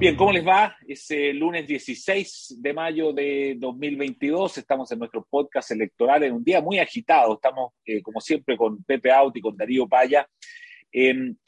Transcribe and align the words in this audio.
Bien, 0.00 0.16
¿cómo 0.16 0.32
les 0.32 0.46
va? 0.46 0.74
Es 0.88 1.10
el 1.10 1.36
lunes 1.36 1.66
16 1.66 2.56
de 2.62 2.72
mayo 2.72 3.12
de 3.12 3.54
2022. 3.58 4.56
Estamos 4.56 4.90
en 4.90 4.98
nuestro 4.98 5.26
podcast 5.28 5.72
electoral 5.72 6.22
en 6.22 6.32
un 6.32 6.42
día 6.42 6.62
muy 6.62 6.78
agitado. 6.78 7.34
Estamos, 7.34 7.74
eh, 7.84 8.00
como 8.00 8.18
siempre, 8.18 8.56
con 8.56 8.82
Pepe 8.82 9.12
Out 9.12 9.36
y 9.36 9.42
con 9.42 9.54
Darío 9.54 9.86
Paya. 9.86 10.26
en, 10.90 11.38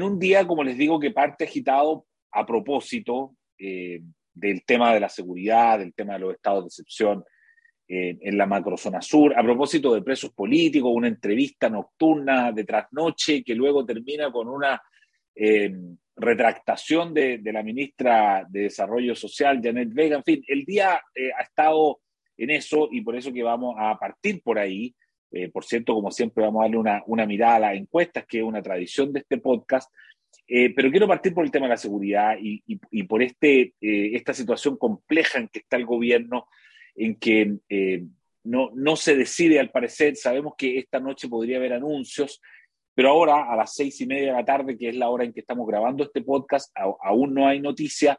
un 0.00 0.18
día, 0.18 0.46
como 0.46 0.64
les 0.64 0.78
digo, 0.78 0.98
que 0.98 1.10
parte 1.10 1.44
agitado 1.44 2.06
a 2.32 2.46
propósito 2.46 3.36
eh, 3.58 4.00
del 4.32 4.64
tema 4.64 4.94
de 4.94 5.00
la 5.00 5.10
seguridad, 5.10 5.78
del 5.78 5.92
tema 5.92 6.14
de 6.14 6.20
los 6.20 6.32
estados 6.32 6.64
de 6.64 6.68
excepción 6.68 7.22
eh, 7.86 8.16
en 8.18 8.38
la 8.38 8.46
macrozona 8.46 9.02
sur, 9.02 9.38
a 9.38 9.42
propósito 9.42 9.92
de 9.92 10.00
presos 10.00 10.32
políticos, 10.32 10.90
una 10.90 11.08
entrevista 11.08 11.68
nocturna 11.68 12.50
de 12.50 12.64
trasnoche 12.64 13.44
que 13.44 13.54
luego 13.54 13.84
termina 13.84 14.32
con 14.32 14.48
una 14.48 14.80
retractación 16.16 17.12
de, 17.12 17.40
la 17.44 17.62
ministra 17.62 18.46
de 18.48 18.62
Desarrollo 18.62 19.14
Social, 19.14 19.60
Janet 19.62 19.92
Vega. 19.92 20.16
En 20.16 20.24
fin, 20.24 20.44
el 20.46 20.64
día 20.64 21.00
eh, 21.14 21.30
ha 21.36 21.42
estado 21.42 22.00
en 22.36 22.50
eso 22.50 22.88
y 22.90 23.00
por 23.00 23.16
eso 23.16 23.32
que 23.32 23.42
vamos 23.42 23.74
a 23.78 23.98
partir 23.98 24.42
por 24.42 24.58
ahí. 24.58 24.94
Eh, 25.32 25.48
por 25.48 25.64
cierto, 25.64 25.94
como 25.94 26.10
siempre, 26.10 26.44
vamos 26.44 26.60
a 26.60 26.64
darle 26.64 27.02
una, 27.06 27.26
mirada 27.26 27.56
a 27.56 27.60
las 27.60 27.76
encuestas, 27.76 28.24
que 28.26 28.38
es 28.38 28.44
una 28.44 28.62
tradición 28.62 29.12
de 29.12 29.20
este 29.20 29.38
podcast. 29.38 29.90
Eh, 30.46 30.72
pero 30.74 30.90
quiero 30.90 31.08
partir 31.08 31.34
por 31.34 31.44
el 31.44 31.50
tema 31.50 31.66
de 31.66 31.70
la 31.70 31.76
seguridad 31.76 32.36
y, 32.40 32.62
y, 32.66 33.02
por 33.04 33.22
este, 33.22 33.74
esta 33.80 34.34
situación 34.34 34.76
compleja 34.76 35.38
en 35.38 35.48
que 35.48 35.60
está 35.60 35.76
el 35.76 35.86
gobierno, 35.86 36.46
en 36.94 37.16
que 37.16 37.56
no, 38.44 38.70
no 38.74 38.94
se 38.94 39.16
decide 39.16 39.58
al 39.58 39.70
parecer. 39.70 40.14
Sabemos 40.16 40.54
que 40.56 40.78
esta 40.78 41.00
noche 41.00 41.28
podría 41.28 41.56
haber 41.56 41.72
anuncios, 41.72 42.40
pero 42.94 43.10
ahora, 43.10 43.50
a 43.52 43.56
las 43.56 43.74
seis 43.74 44.00
y 44.00 44.06
media 44.06 44.28
de 44.28 44.38
la 44.38 44.44
tarde, 44.44 44.78
que 44.78 44.88
es 44.88 44.96
la 44.96 45.08
hora 45.08 45.24
en 45.24 45.32
que 45.32 45.40
estamos 45.40 45.66
grabando 45.66 46.04
este 46.04 46.22
podcast, 46.22 46.72
aún 47.02 47.34
no 47.34 47.48
hay 47.48 47.60
noticia, 47.60 48.18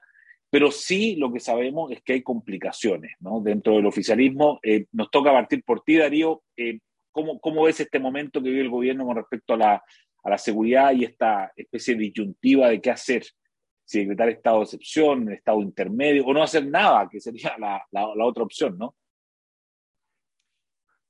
pero 0.49 0.69
sí 0.69 1.15
lo 1.15 1.31
que 1.31 1.39
sabemos 1.39 1.91
es 1.91 2.01
que 2.03 2.13
hay 2.13 2.21
complicaciones 2.21 3.13
¿no? 3.19 3.39
dentro 3.41 3.75
del 3.75 3.85
oficialismo. 3.85 4.59
Eh, 4.61 4.85
nos 4.91 5.09
toca 5.09 5.31
partir 5.31 5.63
por 5.63 5.81
ti, 5.81 5.97
Darío. 5.97 6.43
Eh, 6.57 6.79
¿cómo, 7.11 7.39
¿cómo, 7.39 7.63
ves 7.63 7.79
este 7.79 7.99
momento 7.99 8.41
que 8.41 8.49
vive 8.49 8.61
el 8.61 8.69
gobierno 8.69 9.05
con 9.05 9.15
respecto 9.15 9.53
a 9.53 9.57
la, 9.57 10.37
seguridad 10.37 10.91
y 10.91 11.05
esta 11.05 11.53
especie 11.55 11.95
de 11.95 12.01
disyuntiva 12.01 12.69
de 12.69 12.81
qué 12.81 12.91
hacer? 12.91 13.25
Si 13.85 13.99
decretar 13.99 14.29
estado 14.29 14.57
de 14.57 14.63
excepción, 14.63 15.31
estado 15.31 15.61
intermedio, 15.61 16.25
o 16.25 16.33
no 16.33 16.43
hacer 16.43 16.67
nada, 16.67 17.07
que 17.09 17.21
sería 17.21 17.55
la, 17.57 17.81
la 17.91 18.25
otra 18.25 18.43
opción, 18.43 18.77
¿no? 18.77 18.95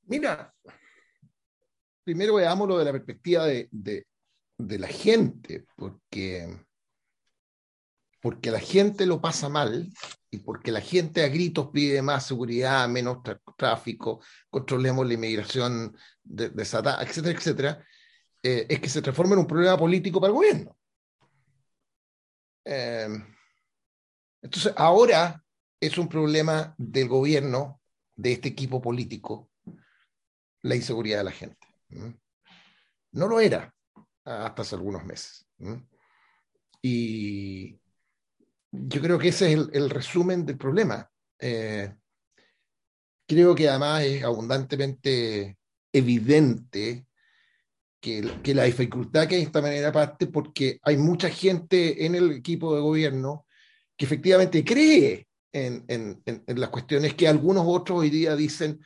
Mira, 0.07 0.53
primero 2.05 2.35
veámoslo 2.35 2.77
de 2.77 2.85
la 2.85 2.91
perspectiva 2.91 3.45
de, 3.47 4.05
la 4.57 4.87
gente, 4.87 5.65
porque, 5.75 6.47
porque 8.21 8.51
la 8.51 8.59
gente 8.59 9.05
lo 9.05 9.19
pasa 9.19 9.49
mal 9.49 9.91
y 10.29 10.37
porque 10.37 10.71
la 10.71 10.81
gente 10.81 11.23
a 11.23 11.27
gritos 11.27 11.69
pide 11.73 12.01
más 12.01 12.27
seguridad, 12.27 12.87
menos 12.87 13.17
tráfico, 13.57 14.21
controlemos 14.49 15.05
la 15.07 15.15
inmigración 15.15 15.97
desatada, 16.23 17.03
etcétera, 17.03 17.37
etcétera, 17.37 17.85
eh, 18.43 18.67
es 18.69 18.79
que 18.79 18.89
se 18.89 19.01
transforma 19.01 19.33
en 19.33 19.39
un 19.39 19.47
problema 19.47 19.77
político 19.77 20.21
para 20.21 20.29
el 20.29 20.35
gobierno. 20.35 20.77
Eh, 22.65 23.07
entonces, 24.43 24.73
ahora 24.77 25.43
es 25.79 25.97
un 25.97 26.07
problema 26.07 26.75
del 26.77 27.07
gobierno, 27.07 27.81
de 28.15 28.33
este 28.33 28.49
equipo 28.49 28.79
político, 28.79 29.49
la 30.61 30.75
inseguridad 30.75 31.17
de 31.17 31.23
la 31.23 31.31
gente. 31.31 31.64
No 31.89 33.27
lo 33.27 33.39
era 33.39 33.73
hasta 34.23 34.61
hace 34.61 34.75
algunos 34.75 35.03
meses. 35.05 35.47
Y 36.81 37.79
yo 38.71 39.01
creo 39.01 39.17
que 39.17 39.29
ese 39.29 39.53
es 39.53 39.69
el, 39.71 39.89
resumen 39.89 40.45
del 40.45 40.57
problema. 40.57 41.09
Eh, 41.39 41.93
creo 43.27 43.55
que 43.55 43.69
además 43.69 44.03
es 44.03 44.23
abundantemente 44.23 45.57
evidente 45.91 47.05
que, 47.99 48.39
que, 48.43 48.53
la 48.53 48.63
dificultad 48.63 49.27
que 49.27 49.35
hay 49.35 49.41
de 49.41 49.47
esta 49.47 49.61
manera 49.61 49.91
parte 49.91 50.27
porque 50.27 50.79
hay 50.83 50.97
mucha 50.97 51.29
gente 51.29 52.05
en 52.05 52.15
el 52.15 52.31
equipo 52.31 52.75
de 52.75 52.81
gobierno 52.81 53.45
que 53.97 54.05
efectivamente 54.05 54.63
cree 54.63 55.27
en, 55.53 55.85
en, 55.87 56.21
en, 56.25 56.59
las 56.59 56.69
cuestiones 56.69 57.13
que 57.13 57.27
algunos 57.27 57.63
otros 57.65 57.99
hoy 57.99 58.09
día 58.09 58.35
dicen, 58.35 58.79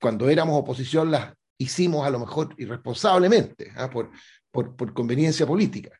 cuando 0.00 0.28
éramos 0.28 0.60
oposición 0.60 1.10
las 1.12 1.32
hicimos 1.58 2.06
a 2.06 2.10
lo 2.10 2.20
mejor 2.20 2.54
irresponsablemente, 2.58 3.72
¿ah? 3.76 3.88
por, 3.90 4.10
por, 4.50 4.76
por, 4.76 4.92
conveniencia 4.92 5.46
política. 5.46 5.98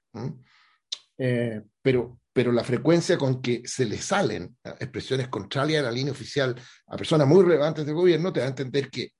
Eh, 1.19 1.63
pero, 1.81 2.21
pero 2.33 2.53
la 2.53 2.65
frecuencia 2.65 3.17
con 3.17 3.41
que 3.41 3.63
se 3.65 3.87
le 3.87 3.99
salen 3.99 4.57
expresiones 4.65 5.29
contrarias 5.29 5.81
a 5.81 5.87
la 5.87 5.93
línea 5.93 6.13
oficial 6.13 6.55
a 6.87 6.97
personas 6.97 7.27
muy 7.27 7.43
relevantes 7.43 7.87
del 7.87 7.95
gobierno 7.95 8.33
te 8.33 8.41
da 8.41 8.47
a 8.47 8.51
entender 8.51 8.91
que, 8.91 9.13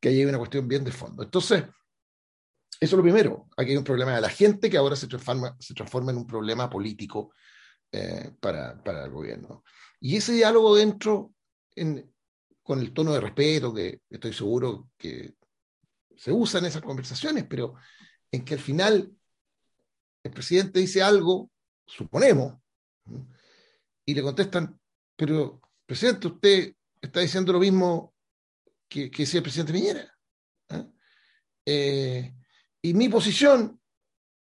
que 0.00 0.08
hay 0.08 0.24
una 0.24 0.38
cuestión 0.38 0.66
bien 0.66 0.84
de 0.84 0.92
fondo. 0.92 1.22
Entonces, 1.22 1.64
eso 2.80 2.96
es 2.96 2.98
lo 2.98 3.02
primero. 3.02 3.48
Aquí 3.56 3.70
hay 3.70 3.76
un 3.76 3.84
problema 3.84 4.14
de 4.14 4.20
la 4.20 4.28
gente 4.28 4.68
que 4.68 4.76
ahora 4.76 4.96
se 4.96 5.06
transforma, 5.06 5.56
se 5.58 5.74
transforma 5.74 6.10
en 6.10 6.18
un 6.18 6.26
problema 6.26 6.68
político 6.68 7.32
eh, 7.92 8.32
para, 8.40 8.82
para, 8.82 9.04
el 9.04 9.10
gobierno. 9.10 9.62
Y 10.00 10.16
ese 10.16 10.32
diálogo 10.32 10.74
dentro, 10.74 11.32
en, 11.76 12.12
con 12.62 12.80
el 12.80 12.92
tono 12.92 13.12
de 13.12 13.20
respeto 13.20 13.72
que 13.72 14.00
estoy 14.10 14.32
seguro 14.32 14.90
que 14.98 15.34
se 16.16 16.32
usan 16.32 16.64
esas 16.64 16.82
conversaciones, 16.82 17.44
pero 17.48 17.74
en 18.30 18.44
que 18.44 18.54
al 18.54 18.60
final 18.60 19.12
el 20.22 20.30
presidente 20.30 20.80
dice 20.80 21.02
algo, 21.02 21.50
suponemos, 21.86 22.54
y 24.06 24.14
le 24.14 24.22
contestan, 24.22 24.78
pero 25.16 25.60
presidente, 25.86 26.26
usted 26.28 26.74
está 27.00 27.20
diciendo 27.20 27.52
lo 27.52 27.60
mismo 27.60 28.14
que, 28.88 29.10
que 29.10 29.22
decía 29.22 29.38
el 29.38 29.42
presidente 29.42 29.72
Piñera. 29.72 30.14
¿ah? 30.70 30.86
Eh, 31.66 32.34
y 32.82 32.94
mi 32.94 33.08
posición 33.08 33.80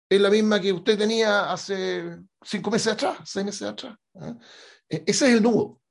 es 0.09 0.21
la 0.21 0.29
misma 0.29 0.59
que 0.59 0.73
usted 0.73 0.97
tenía 0.97 1.51
hace 1.51 2.17
cinco 2.41 2.71
meses 2.71 2.94
atrás, 2.94 3.19
seis 3.25 3.45
meses 3.45 3.63
atrás. 3.63 3.97
¿ah? 4.16 4.38
E, 4.89 5.03
ese 5.07 5.27
es 5.27 5.33
el 5.33 5.44
nudo. 5.44 5.81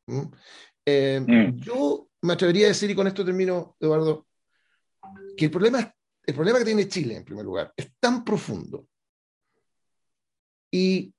Eh, 0.85 1.21
mm. 1.21 1.61
Yo 1.61 2.09
me 2.23 2.35
atrevería 2.35 2.67
a 2.67 2.69
decir, 2.69 2.91
y 2.91 2.95
con 2.95 3.07
esto 3.07 3.25
termino, 3.25 3.77
Eduardo, 3.81 4.27
que 5.37 5.47
el 5.47 5.51
problema, 5.51 5.95
el 6.25 6.35
problema 6.35 6.59
que 6.59 6.65
tiene 6.65 6.89
Chile, 6.89 7.17
en 7.17 7.25
primer 7.25 7.45
lugar, 7.45 7.73
es 7.77 7.93
tan 7.99 8.25
profundo. 8.25 8.87
Y 10.71 11.13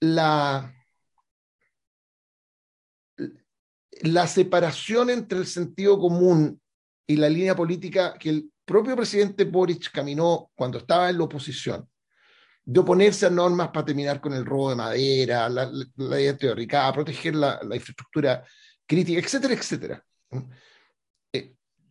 la, 0.00 0.74
la 4.02 4.26
separación 4.26 5.10
entre 5.10 5.38
el 5.38 5.46
sentido 5.46 5.98
común 5.98 6.60
y 7.06 7.16
la 7.16 7.28
línea 7.28 7.56
política 7.56 8.16
que 8.18 8.30
el 8.30 8.52
propio 8.64 8.96
presidente 8.96 9.44
Boric 9.44 9.90
caminó 9.90 10.50
cuando 10.54 10.78
estaba 10.78 11.10
en 11.10 11.18
la 11.18 11.24
oposición, 11.24 11.88
de 12.64 12.80
oponerse 12.80 13.26
a 13.26 13.30
normas 13.30 13.70
para 13.70 13.86
terminar 13.86 14.20
con 14.20 14.32
el 14.32 14.46
robo 14.46 14.70
de 14.70 14.76
madera, 14.76 15.48
la, 15.48 15.66
la, 15.66 15.86
la 15.96 16.92
proteger 16.92 17.34
la, 17.34 17.60
la, 17.62 17.74
infraestructura 17.74 18.44
crítica, 18.86 19.18
etcétera, 19.18 19.54
etcétera 19.54 20.04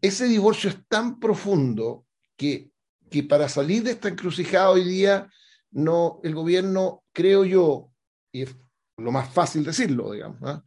ese 0.02 0.26
divorcio 0.26 0.70
es 0.70 0.78
tan 0.88 1.20
profundo 1.20 2.06
que, 2.38 2.72
que 3.10 3.24
para 3.24 3.50
salir 3.50 3.84
de 3.84 3.92
esta 3.92 4.10
encrucijada 4.10 4.72
hoy 4.72 4.84
día, 4.84 5.30
no, 5.72 6.20
el 6.24 6.34
gobierno, 6.34 7.04
creo 7.12 7.46
yo, 7.46 7.92
y 8.32 8.44
es 8.44 8.56
lo 8.98 9.12
más 9.12 9.32
fácil 9.34 9.64
decirlo, 9.64 10.12
digamos, 10.12 10.62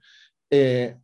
eh, 0.50 0.97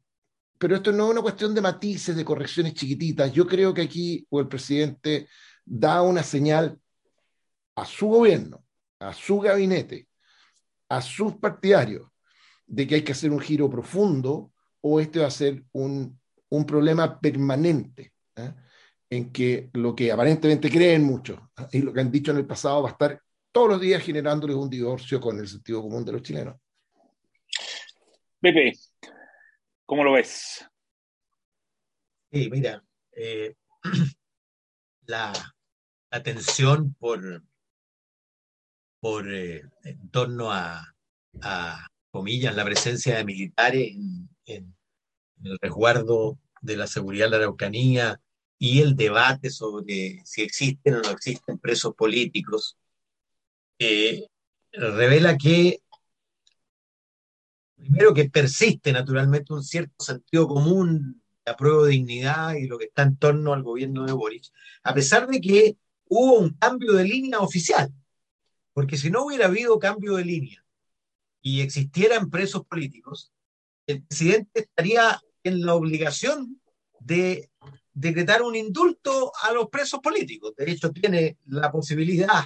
pero 0.58 0.76
esto 0.76 0.92
no 0.92 1.06
es 1.06 1.10
una 1.12 1.22
cuestión 1.22 1.54
de 1.54 1.60
matices, 1.60 2.16
de 2.16 2.24
correcciones 2.24 2.74
chiquititas. 2.74 3.32
Yo 3.32 3.46
creo 3.46 3.72
que 3.72 3.82
aquí 3.82 4.26
el 4.30 4.48
presidente 4.48 5.28
da 5.64 6.02
una 6.02 6.22
señal 6.22 6.80
a 7.76 7.84
su 7.84 8.08
gobierno, 8.08 8.64
a 8.98 9.12
su 9.12 9.38
gabinete, 9.38 10.08
a 10.88 11.00
sus 11.00 11.36
partidarios, 11.36 12.10
de 12.66 12.86
que 12.86 12.96
hay 12.96 13.02
que 13.02 13.12
hacer 13.12 13.30
un 13.30 13.40
giro 13.40 13.70
profundo 13.70 14.52
o 14.80 15.00
este 15.00 15.20
va 15.20 15.28
a 15.28 15.30
ser 15.30 15.64
un, 15.72 16.20
un 16.48 16.66
problema 16.66 17.20
permanente. 17.20 18.12
¿Eh? 18.38 18.54
en 19.10 19.32
que 19.32 19.70
lo 19.72 19.94
que 19.94 20.12
aparentemente 20.12 20.70
creen 20.70 21.04
muchos 21.04 21.40
y 21.72 21.80
lo 21.80 21.92
que 21.92 22.00
han 22.00 22.10
dicho 22.10 22.30
en 22.30 22.38
el 22.38 22.46
pasado 22.46 22.82
va 22.82 22.90
a 22.90 22.92
estar 22.92 23.22
todos 23.52 23.68
los 23.68 23.80
días 23.80 24.02
generándoles 24.02 24.56
un 24.56 24.68
divorcio 24.68 25.20
con 25.20 25.38
el 25.38 25.48
sentido 25.48 25.82
común 25.82 26.04
de 26.04 26.12
los 26.12 26.22
chilenos. 26.22 26.56
Pepe, 28.40 28.72
¿cómo 29.86 30.04
lo 30.04 30.12
ves? 30.12 30.64
Sí, 32.30 32.48
mira, 32.50 32.84
eh, 33.12 33.54
la, 35.06 35.32
tensión 36.22 36.94
por, 36.94 37.42
por 39.00 39.32
eh, 39.32 39.62
en 39.84 40.10
torno 40.10 40.52
a, 40.52 40.84
comillas, 42.10 42.54
la 42.54 42.64
presencia 42.64 43.16
de 43.16 43.24
militares 43.24 43.92
en, 43.92 44.28
en 44.46 44.76
el 45.44 45.58
resguardo 45.60 46.38
de 46.60 46.76
la 46.76 46.86
seguridad 46.86 47.26
de 47.26 47.30
la 47.30 47.36
Araucanía, 47.38 48.20
y 48.58 48.80
el 48.80 48.96
debate 48.96 49.50
sobre 49.50 50.22
si 50.24 50.42
existen 50.42 50.96
o 50.96 51.02
no 51.02 51.10
existen 51.10 51.58
presos 51.58 51.94
políticos, 51.94 52.76
eh, 53.78 54.26
revela 54.72 55.36
que 55.36 55.80
Primero 57.78 58.12
que 58.12 58.28
persiste 58.28 58.92
naturalmente 58.92 59.52
un 59.52 59.62
cierto 59.62 60.04
sentido 60.04 60.48
común 60.48 61.22
de 61.46 61.52
apruebo 61.52 61.84
de 61.84 61.92
dignidad 61.92 62.54
y 62.54 62.66
lo 62.66 62.76
que 62.76 62.86
está 62.86 63.02
en 63.02 63.16
torno 63.16 63.52
al 63.52 63.62
gobierno 63.62 64.04
de 64.04 64.12
Boric, 64.12 64.46
a 64.82 64.92
pesar 64.92 65.28
de 65.28 65.40
que 65.40 65.76
hubo 66.08 66.40
un 66.40 66.50
cambio 66.54 66.94
de 66.94 67.04
línea 67.04 67.38
oficial. 67.38 67.92
Porque 68.72 68.96
si 68.96 69.10
no 69.10 69.24
hubiera 69.24 69.46
habido 69.46 69.78
cambio 69.78 70.16
de 70.16 70.24
línea 70.24 70.64
y 71.40 71.60
existieran 71.60 72.30
presos 72.30 72.66
políticos, 72.66 73.32
el 73.86 74.02
presidente 74.02 74.60
estaría 74.60 75.20
en 75.44 75.64
la 75.64 75.74
obligación 75.74 76.60
de 76.98 77.48
decretar 77.98 78.42
un 78.42 78.54
indulto 78.54 79.32
a 79.42 79.52
los 79.52 79.68
presos 79.68 80.00
políticos. 80.00 80.54
De 80.56 80.70
hecho, 80.70 80.92
tiene 80.92 81.36
la 81.46 81.72
posibilidad 81.72 82.44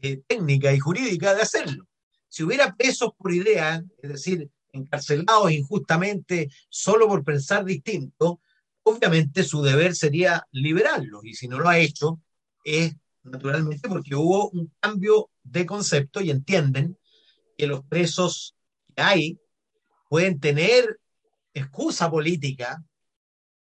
eh, 0.00 0.22
técnica 0.26 0.72
y 0.72 0.78
jurídica 0.78 1.34
de 1.34 1.42
hacerlo. 1.42 1.86
Si 2.28 2.42
hubiera 2.42 2.74
presos 2.74 3.10
por 3.16 3.32
idea, 3.32 3.82
es 4.02 4.10
decir, 4.10 4.48
encarcelados 4.72 5.52
injustamente 5.52 6.48
solo 6.70 7.08
por 7.08 7.24
pensar 7.24 7.64
distinto, 7.64 8.40
obviamente 8.82 9.42
su 9.42 9.62
deber 9.62 9.94
sería 9.94 10.46
liberarlos. 10.50 11.24
Y 11.24 11.34
si 11.34 11.46
no 11.46 11.58
lo 11.58 11.68
ha 11.68 11.78
hecho, 11.78 12.20
es 12.64 12.94
naturalmente 13.22 13.86
porque 13.86 14.14
hubo 14.14 14.48
un 14.50 14.72
cambio 14.80 15.30
de 15.42 15.66
concepto 15.66 16.22
y 16.22 16.30
entienden 16.30 16.96
que 17.58 17.66
los 17.66 17.84
presos 17.84 18.56
que 18.94 19.02
hay 19.02 19.40
pueden 20.08 20.40
tener 20.40 20.98
excusa 21.52 22.10
política 22.10 22.82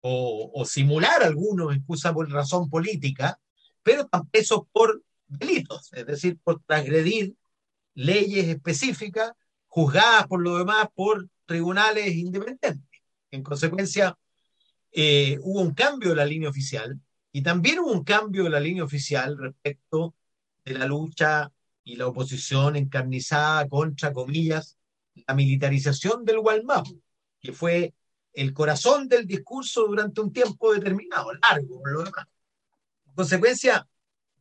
o, 0.06 0.66
simular 0.66 1.24
algunos 1.24 1.74
excusa 1.74 2.14
por 2.14 2.30
razón 2.30 2.70
política, 2.70 3.40
pero 3.84 4.02
están 4.02 4.28
por 4.72 5.02
delitos, 5.28 5.94
es 5.94 6.06
decir, 6.06 6.38
por 6.44 6.62
transgredir 6.64 7.36
leyes 7.94 8.48
específicas 8.50 9.32
juzgadas 9.68 10.28
por 10.28 10.42
lo 10.42 10.58
demás 10.58 10.88
por 10.94 11.30
tribunales 11.46 12.14
independientes. 12.16 12.82
En 13.32 13.44
consecuencia, 13.44 14.18
eh, 14.92 15.40
hubo 15.42 15.62
un 15.62 15.74
cambio 15.74 16.10
de 16.10 16.16
la 16.18 16.26
línea 16.26 16.50
oficial 16.50 17.00
y 17.32 17.42
también 17.42 17.80
hubo 17.80 17.92
un 17.94 18.04
cambio 18.04 18.44
de 18.44 18.50
la 18.50 18.60
línea 18.60 18.84
oficial 18.84 19.38
respecto 19.38 20.16
de 20.66 20.74
la 20.74 20.86
lucha 20.86 21.50
y 21.86 21.96
la 21.96 22.08
oposición 22.08 22.76
encarnizada 22.76 23.68
contra, 23.70 24.12
comillas, 24.12 24.78
la 25.28 25.34
militarización 25.34 26.26
del 26.26 26.40
Gualmapu, 26.40 27.02
que 27.40 27.54
fue 27.54 27.94
el 28.34 28.54
corazón 28.54 29.08
del 29.08 29.28
discurso 29.28 29.86
durante 29.88 30.22
un 30.22 30.34
tiempo 30.34 30.74
determinado, 30.74 31.34
largo, 31.34 31.80
por 31.80 31.92
lo 31.92 32.04
demás. 32.04 32.26
En 33.06 33.14
consecuencia, 33.14 33.88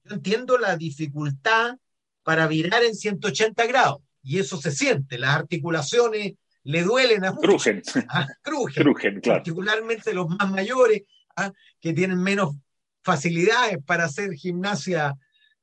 yo 0.04 0.14
entiendo 0.14 0.58
la 0.58 0.76
dificultad 0.76 1.76
para 2.22 2.46
virar 2.46 2.82
en 2.82 2.94
180 2.94 3.66
grados, 3.66 4.02
y 4.22 4.38
eso 4.38 4.56
se 4.56 4.70
siente, 4.70 5.18
las 5.18 5.36
articulaciones 5.36 6.34
le 6.64 6.82
duelen 6.82 7.24
a 7.24 7.32
muchos. 7.32 7.64
Crujen. 7.64 7.82
Ah, 8.08 8.26
crujen, 8.42 9.20
particularmente 9.20 10.14
los 10.14 10.28
más 10.28 10.50
mayores, 10.50 11.02
¿ah? 11.36 11.52
que 11.80 11.92
tienen 11.92 12.22
menos 12.22 12.54
facilidades 13.02 13.78
para 13.84 14.04
hacer 14.04 14.32
gimnasia 14.34 15.14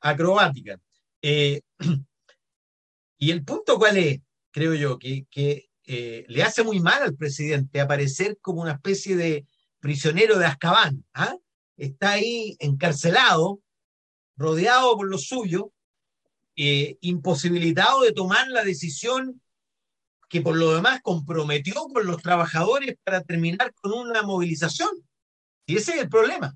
acrobática. 0.01 0.79
Eh, 1.21 1.61
y 3.17 3.31
el 3.31 3.43
punto 3.43 3.77
cuál 3.77 3.97
es, 3.97 4.19
creo 4.51 4.73
yo, 4.73 4.99
que, 4.99 5.69
eh, 5.91 6.24
le 6.27 6.44
hace 6.44 6.62
muy 6.63 6.80
mal 6.80 7.01
al 7.01 7.15
presidente 7.15 7.81
aparecer 7.81 8.38
como 8.41 8.62
una 8.62 8.74
especie 8.74 9.15
de 9.15 9.47
prisionero 9.80 10.38
de 10.38 10.45
Azkaban. 10.45 11.03
¿ah? 11.15 11.36
Está 11.77 12.12
ahí 12.12 12.56
encarcelado, 12.59 13.59
rodeado 14.38 14.95
por 14.95 15.09
lo 15.09 15.18
suyo, 15.18 15.74
eh, 16.56 17.00
imposibilitado 17.01 18.01
de 18.01 18.12
tomar 18.12 18.47
la 18.50 18.63
decisión 18.63 19.41
que 20.30 20.41
por 20.41 20.56
lo 20.56 20.75
demás 20.75 21.01
comprometió 21.01 21.74
con 21.91 22.06
los 22.06 22.21
trabajadores 22.21 22.95
para 23.03 23.24
terminar 23.24 23.74
con 23.74 23.94
una 23.94 24.21
movilización. 24.21 24.91
Y 25.65 25.77
ese 25.77 25.94
es 25.94 26.01
el 26.03 26.09
problema 26.09 26.56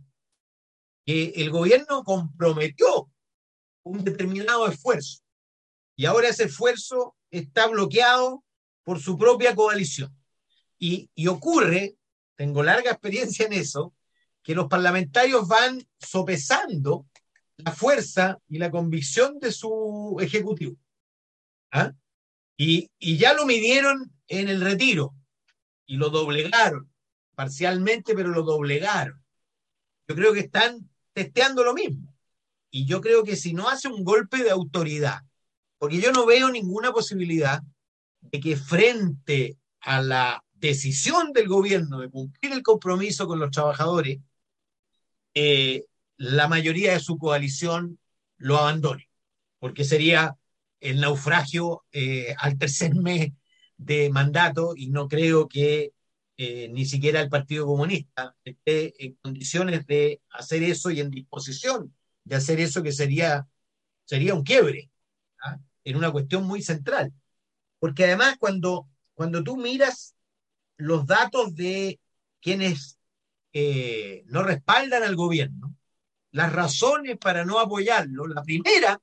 que 1.08 1.34
el 1.38 1.50
gobierno 1.50 2.04
comprometió 2.04 3.10
un 3.82 4.04
determinado 4.04 4.68
esfuerzo 4.68 5.24
y 5.96 6.06
ahora 6.06 6.30
ese 6.30 6.44
esfuerzo 6.44 7.16
está 7.32 7.66
bloqueado 7.66 8.43
por 8.84 9.00
su 9.00 9.18
propia 9.18 9.56
coalición. 9.56 10.16
Y, 10.78 11.10
ocurre, 11.28 11.96
tengo 12.36 12.62
larga 12.62 12.92
experiencia 12.92 13.46
en 13.46 13.54
eso, 13.54 13.94
que 14.42 14.56
los 14.56 14.68
parlamentarios 14.68 15.48
van 15.48 15.82
sopesando 15.98 17.08
la 17.58 17.72
fuerza 17.72 18.40
y 18.50 18.58
la 18.58 18.70
convicción 18.70 19.40
de 19.40 19.52
su 19.52 20.18
ejecutivo. 20.20 20.76
¿Ah? 21.72 21.94
Y, 22.58 22.92
y, 23.00 23.18
ya 23.18 23.34
lo 23.34 23.46
midieron 23.46 24.12
en 24.28 24.50
el 24.50 24.60
retiro 24.60 25.16
y 25.86 25.96
lo 25.96 26.10
doblegaron, 26.10 26.92
parcialmente, 27.36 28.14
pero 28.14 28.30
lo 28.30 28.44
doblegaron. 28.44 29.24
Yo 30.08 30.16
creo 30.16 30.34
que 30.34 30.42
están 30.42 30.90
testeando 31.14 31.64
lo 31.64 31.74
mismo. 31.74 32.14
Y 32.70 32.86
yo 32.86 33.00
creo 33.00 33.24
que 33.24 33.36
si 33.36 33.54
no 33.54 33.70
hace 33.70 33.88
un 33.88 34.04
golpe 34.04 34.44
de 34.44 34.52
autoridad, 34.52 35.22
porque 35.78 36.02
yo 36.02 36.12
no 36.12 36.26
veo 36.26 36.50
ninguna 36.50 36.92
posibilidad 36.92 37.62
de 38.32 38.40
que 38.40 38.56
frente 38.56 39.58
a 39.82 40.02
la 40.02 40.44
decisión 40.54 41.34
del 41.34 41.48
gobierno 41.48 42.00
de 42.00 42.10
cumplir 42.10 42.54
el 42.54 42.64
compromiso 42.64 43.28
con 43.28 43.40
los 43.40 43.52
trabajadores, 43.52 44.20
eh, 45.34 45.86
la 46.18 46.48
mayoría 46.48 46.94
de 46.94 47.00
su 47.00 47.18
coalición 47.18 48.00
lo 48.38 48.58
abandone, 48.58 49.10
porque 49.60 49.84
sería 49.84 50.38
el 50.80 51.00
naufragio 51.00 51.86
eh, 51.92 52.36
al 52.38 52.58
tercer 52.58 52.96
mes 52.96 53.32
de 53.78 54.10
mandato 54.10 54.74
y 54.76 54.90
no 54.90 55.08
creo 55.08 55.48
que 55.48 55.94
eh, 56.38 56.70
ni 56.70 56.86
siquiera 56.86 57.22
el 57.22 57.30
Partido 57.30 57.66
Comunista 57.66 58.36
esté 58.44 58.94
en 59.04 59.16
condiciones 59.22 59.86
de 59.86 60.22
hacer 60.32 60.64
eso 60.64 60.92
y 60.92 61.00
en 61.00 61.12
disposición 61.12 61.94
de 62.24 62.36
hacer 62.36 62.60
eso 62.60 62.82
que 62.82 62.92
sería, 62.92 63.48
sería 64.06 64.34
un 64.34 64.44
quiebre 64.44 64.90
¿ah? 65.44 65.60
en 65.84 65.96
una 65.96 66.12
cuestión 66.12 66.46
muy 66.46 66.62
central. 66.62 67.14
Porque 67.84 68.06
además 68.06 68.38
cuando, 68.40 68.88
cuando 69.14 69.44
tú 69.44 69.58
miras 69.58 70.16
los 70.78 71.06
datos 71.06 71.54
de 71.54 72.00
quienes 72.40 72.98
eh, 73.52 74.24
no 74.28 74.42
respaldan 74.42 75.04
al 75.04 75.18
gobierno, 75.18 75.76
las 76.32 76.54
razones 76.54 77.18
para 77.18 77.44
no 77.44 77.60
apoyarlo, 77.60 78.26
la 78.26 78.42
primera 78.42 79.02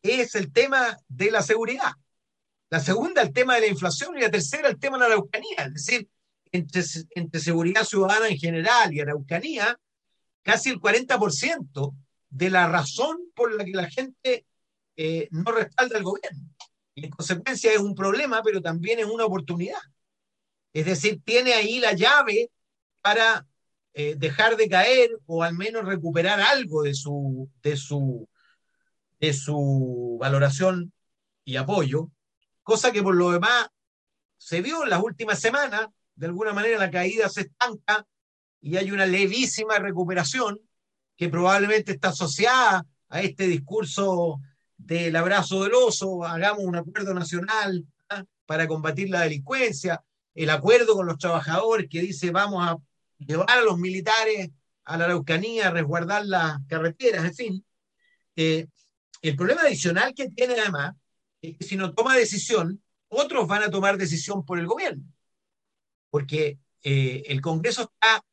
es 0.00 0.34
el 0.36 0.54
tema 0.54 0.96
de 1.06 1.30
la 1.30 1.42
seguridad, 1.42 1.92
la 2.70 2.80
segunda 2.80 3.20
el 3.20 3.34
tema 3.34 3.56
de 3.56 3.60
la 3.60 3.66
inflación 3.66 4.16
y 4.16 4.22
la 4.22 4.30
tercera 4.30 4.70
el 4.70 4.78
tema 4.78 4.96
de 4.96 5.00
la 5.00 5.06
Araucanía, 5.08 5.66
es 5.66 5.74
decir, 5.74 6.08
entre, 6.52 7.40
seguridad 7.40 7.84
ciudadana 7.84 8.28
en 8.28 8.38
general 8.38 8.94
y 8.94 9.00
Araucanía, 9.00 9.78
casi 10.42 10.70
el 10.70 10.80
40% 10.80 11.94
de 12.30 12.48
la 12.48 12.68
razón 12.68 13.18
por 13.34 13.54
la 13.54 13.66
que 13.66 13.72
la 13.72 13.90
gente 13.90 14.46
eh, 14.96 15.28
no 15.30 15.52
respalda 15.52 15.98
al 15.98 16.04
gobierno. 16.04 16.55
En 16.96 17.10
consecuencia 17.10 17.72
es 17.72 17.78
un 17.78 17.94
problema, 17.94 18.42
pero 18.42 18.60
también 18.60 18.98
es 18.98 19.06
una 19.06 19.26
oportunidad. 19.26 19.78
Es 20.72 20.86
decir, 20.86 21.20
tiene 21.24 21.52
ahí 21.52 21.78
la 21.78 21.92
llave 21.92 22.50
para 23.02 23.46
eh, 23.94 24.14
dejar 24.16 24.56
de 24.56 24.68
caer 24.68 25.10
o 25.26 25.42
al 25.42 25.54
menos 25.54 25.84
recuperar 25.84 26.40
algo 26.40 26.82
de 26.82 26.94
su, 26.94 27.50
de 27.62 27.76
su, 27.76 28.28
de 29.20 29.32
su 29.32 30.16
valoración 30.20 30.92
y 31.44 31.56
apoyo, 31.56 32.10
cosa 32.62 32.92
que 32.92 33.02
por 33.02 33.14
lo 33.14 33.30
demás 33.30 33.68
se 34.38 34.60
vio 34.60 34.82
en 34.82 34.90
las 34.90 35.02
últimas 35.02 35.38
semanas 35.38 35.86
de 36.14 36.26
alguna 36.26 36.52
manera 36.52 36.78
la 36.78 36.90
caída 36.90 37.28
se 37.28 37.42
estanca 37.42 38.06
y 38.60 38.76
hay 38.76 38.90
una 38.90 39.06
levísima 39.06 39.78
recuperación 39.78 40.58
que 41.16 41.28
probablemente 41.28 41.92
está 41.92 42.08
asociada 42.08 42.84
a 43.08 43.20
este 43.22 43.46
discurso 43.46 44.40
del 44.76 45.16
abrazo 45.16 45.64
del 45.64 45.74
oso, 45.74 46.24
hagamos 46.24 46.64
un 46.64 46.76
acuerdo 46.76 47.14
nacional 47.14 47.86
¿ah? 48.08 48.24
para 48.46 48.66
combatir 48.68 49.10
la 49.10 49.22
delincuencia, 49.22 50.02
el 50.34 50.50
acuerdo 50.50 50.94
con 50.94 51.06
los 51.06 51.18
trabajadores 51.18 51.88
que 51.88 52.00
dice 52.00 52.30
vamos 52.30 52.66
a 52.66 52.76
llevar 53.18 53.50
a 53.50 53.62
los 53.62 53.78
militares 53.78 54.50
a 54.84 54.96
la 54.96 55.06
Araucanía, 55.06 55.68
a 55.68 55.70
resguardar 55.72 56.26
las 56.26 56.58
carreteras, 56.68 57.24
en 57.24 57.34
fin. 57.34 57.64
Eh, 58.36 58.66
el 59.22 59.34
problema 59.34 59.62
adicional 59.62 60.14
que 60.14 60.28
tiene 60.28 60.54
además 60.60 60.94
es 61.40 61.56
que 61.56 61.64
si 61.64 61.76
no 61.76 61.92
toma 61.92 62.14
decisión, 62.14 62.82
otros 63.08 63.48
van 63.48 63.64
a 63.64 63.70
tomar 63.70 63.96
decisión 63.96 64.44
por 64.44 64.58
el 64.58 64.66
gobierno 64.66 65.02
porque 66.16 66.58
eh, 66.82 67.24
el 67.26 67.42
Congreso 67.42 67.82
está 67.82 68.24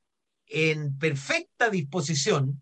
en 0.47 0.97
perfecta 0.97 1.69
disposición 1.69 2.61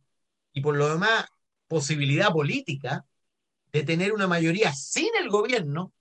y 0.51 0.61
por 0.61 0.75
lo 0.75 0.89
demás 0.89 1.25
posibilidad 1.67 2.31
política 2.31 3.05
de 3.71 3.83
tener 3.83 4.13
una 4.13 4.27
mayoría 4.27 4.73
sin 4.73 5.09
el 5.19 5.29
gobierno 5.29 5.93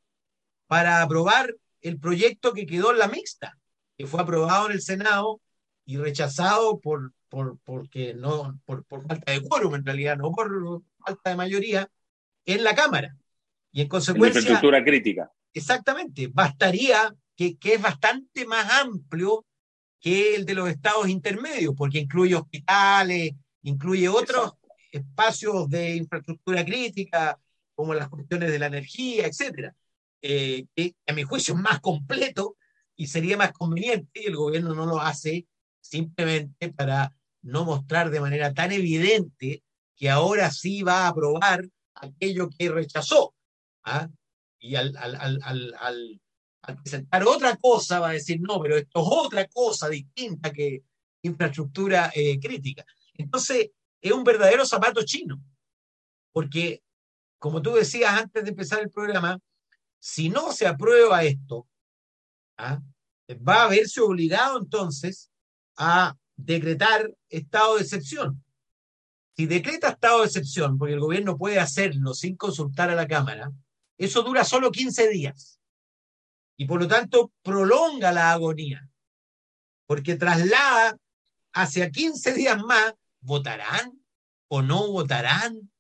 para 0.66 1.02
aprobar 1.02 1.56
el 1.80 1.98
proyecto 1.98 2.52
que 2.52 2.66
quedó 2.66 2.92
en 2.92 2.98
la 2.98 3.08
mixta, 3.08 3.58
que 3.96 4.06
fue 4.06 4.20
aprobado 4.20 4.66
en 4.66 4.72
el 4.72 4.82
Senado 4.82 5.40
y 5.84 5.96
rechazado 5.96 6.78
por, 6.80 7.12
por, 7.28 7.58
porque 7.64 8.14
no, 8.14 8.58
por, 8.64 8.84
por 8.84 9.06
falta 9.06 9.32
de 9.32 9.42
quórum 9.42 9.74
en 9.74 9.84
realidad, 9.84 10.16
no 10.16 10.32
por 10.32 10.82
falta 11.04 11.30
de 11.30 11.36
mayoría, 11.36 11.90
en 12.44 12.64
la 12.64 12.74
Cámara. 12.74 13.16
Y 13.72 13.82
en 13.82 13.88
consecuencia... 13.88 14.40
infraestructura 14.40 14.84
crítica. 14.84 15.30
exactamente, 15.52 16.28
bastaría 16.28 17.14
que, 17.36 17.56
que 17.56 17.74
es 17.74 17.82
bastante 17.82 18.44
más 18.46 18.70
amplio 18.82 19.46
que 20.00 20.34
el 20.34 20.44
de 20.44 20.54
los 20.54 20.68
estados 20.68 21.08
intermedios, 21.08 21.74
porque 21.76 21.98
incluye 21.98 22.34
hospitales, 22.34 23.32
incluye 23.62 24.08
otros 24.08 24.54
espacios 24.90 25.68
de 25.68 25.96
infraestructura 25.96 26.64
crítica, 26.64 27.38
como 27.80 27.94
las 27.94 28.08
cuestiones 28.08 28.50
de 28.50 28.58
la 28.58 28.66
energía, 28.66 29.26
etcétera, 29.26 29.74
eh, 30.22 30.66
que 30.74 30.94
a 31.06 31.12
mi 31.12 31.22
juicio 31.22 31.54
es 31.54 31.60
más 31.60 31.80
completo 31.80 32.56
y 32.94 33.06
sería 33.06 33.36
más 33.36 33.52
conveniente, 33.52 34.20
y 34.22 34.26
el 34.26 34.36
gobierno 34.36 34.74
no 34.74 34.84
lo 34.84 35.00
hace 35.00 35.46
simplemente 35.80 36.70
para 36.72 37.16
no 37.42 37.64
mostrar 37.64 38.10
de 38.10 38.20
manera 38.20 38.52
tan 38.52 38.72
evidente 38.72 39.62
que 39.96 40.10
ahora 40.10 40.50
sí 40.50 40.82
va 40.82 41.04
a 41.04 41.08
aprobar 41.08 41.66
aquello 41.94 42.50
que 42.50 42.68
rechazó. 42.68 43.34
¿ah? 43.84 44.08
Y 44.58 44.74
al, 44.74 44.94
al, 44.98 45.40
al, 45.42 45.74
al, 45.78 46.20
presentar 46.82 47.24
otra 47.26 47.56
cosa 47.56 47.98
va 48.00 48.10
a 48.10 48.12
decir, 48.12 48.40
no, 48.40 48.60
pero 48.60 48.76
esto 48.76 49.00
es 49.00 49.06
otra 49.08 49.46
cosa 49.48 49.88
distinta 49.88 50.52
que 50.52 50.82
infraestructura 51.22 52.12
eh, 52.14 52.38
crítica. 52.38 52.84
Entonces, 53.14 53.70
es 54.00 54.12
un 54.12 54.24
verdadero 54.24 54.66
zapato 54.66 55.02
chino, 55.02 55.42
porque, 56.32 56.82
como 57.40 57.62
tú 57.62 57.72
decías 57.72 58.12
antes 58.12 58.44
de 58.44 58.50
empezar 58.50 58.80
el 58.80 58.90
programa, 58.90 59.40
si 59.98 60.28
no 60.28 60.52
se 60.52 60.66
aprueba 60.66 61.24
esto, 61.24 61.66
¿ah? 62.58 62.80
va 63.36 63.64
a 63.64 63.68
verse 63.68 64.00
obligado 64.02 64.58
entonces 64.58 65.30
a 65.76 66.14
decretar 66.36 67.10
estado 67.30 67.76
de 67.76 67.82
excepción. 67.82 68.44
Si 69.36 69.46
decreta 69.46 69.88
estado 69.88 70.20
de 70.20 70.26
excepción, 70.26 70.76
porque 70.76 70.92
el 70.92 71.00
gobierno 71.00 71.38
puede 71.38 71.58
hacerlo 71.58 72.12
sin 72.12 72.36
consultar 72.36 72.90
a 72.90 72.94
la 72.94 73.08
Cámara, 73.08 73.50
eso 73.96 74.22
dura 74.22 74.44
solo 74.44 74.70
15 74.70 75.08
días. 75.08 75.58
Y 76.58 76.66
por 76.66 76.78
lo 76.78 76.88
tanto 76.88 77.32
prolonga 77.42 78.12
la 78.12 78.32
agonía, 78.32 78.86
porque 79.86 80.16
traslada 80.16 80.98
hacia 81.54 81.90
15 81.90 82.34
días 82.34 82.62
más, 82.62 82.92
votarán 83.22 83.98
o 84.48 84.60
no 84.60 84.92
votarán 84.92 85.70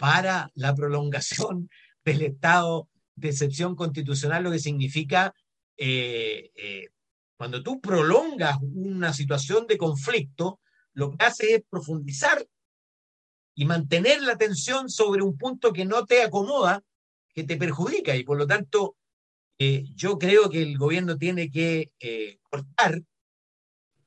para 0.00 0.50
la 0.54 0.74
prolongación 0.74 1.68
del 2.04 2.22
estado 2.22 2.88
de 3.14 3.28
excepción 3.28 3.76
constitucional, 3.76 4.42
lo 4.42 4.50
que 4.50 4.58
significa 4.58 5.34
eh, 5.76 6.50
eh, 6.54 6.88
cuando 7.36 7.62
tú 7.62 7.80
prolongas 7.80 8.56
una 8.62 9.12
situación 9.12 9.66
de 9.66 9.76
conflicto, 9.76 10.58
lo 10.94 11.10
que 11.10 11.24
hace 11.24 11.54
es 11.54 11.62
profundizar 11.68 12.46
y 13.54 13.66
mantener 13.66 14.22
la 14.22 14.36
tensión 14.36 14.88
sobre 14.88 15.22
un 15.22 15.36
punto 15.36 15.72
que 15.72 15.84
no 15.84 16.06
te 16.06 16.22
acomoda, 16.22 16.82
que 17.34 17.44
te 17.44 17.58
perjudica. 17.58 18.16
Y 18.16 18.24
por 18.24 18.38
lo 18.38 18.46
tanto, 18.46 18.96
eh, 19.58 19.84
yo 19.94 20.18
creo 20.18 20.48
que 20.48 20.62
el 20.62 20.78
gobierno 20.78 21.18
tiene 21.18 21.50
que 21.50 21.92
cortar 22.42 23.02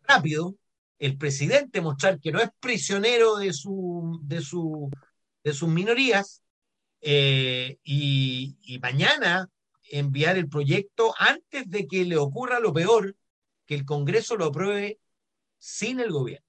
rápido 0.01 0.55
el 0.97 1.17
presidente, 1.17 1.81
mostrar 1.81 2.19
que 2.19 2.31
no 2.31 2.39
es 2.39 2.49
prisionero 2.59 3.35
de, 3.35 3.53
su, 3.53 4.19
de, 4.23 4.41
su, 4.41 4.89
de 5.43 5.53
sus 5.53 5.69
minorías, 5.69 6.43
eh, 7.01 7.77
y, 7.83 8.57
y 8.61 8.79
mañana 8.79 9.49
enviar 9.91 10.37
el 10.37 10.47
proyecto 10.47 11.13
antes 11.17 11.69
de 11.69 11.87
que 11.87 12.05
le 12.05 12.17
ocurra 12.17 12.59
lo 12.59 12.73
peor, 12.73 13.15
que 13.65 13.75
el 13.75 13.85
Congreso 13.85 14.35
lo 14.37 14.45
apruebe 14.45 14.99
sin 15.57 15.99
el 15.99 16.11
gobierno. 16.11 16.47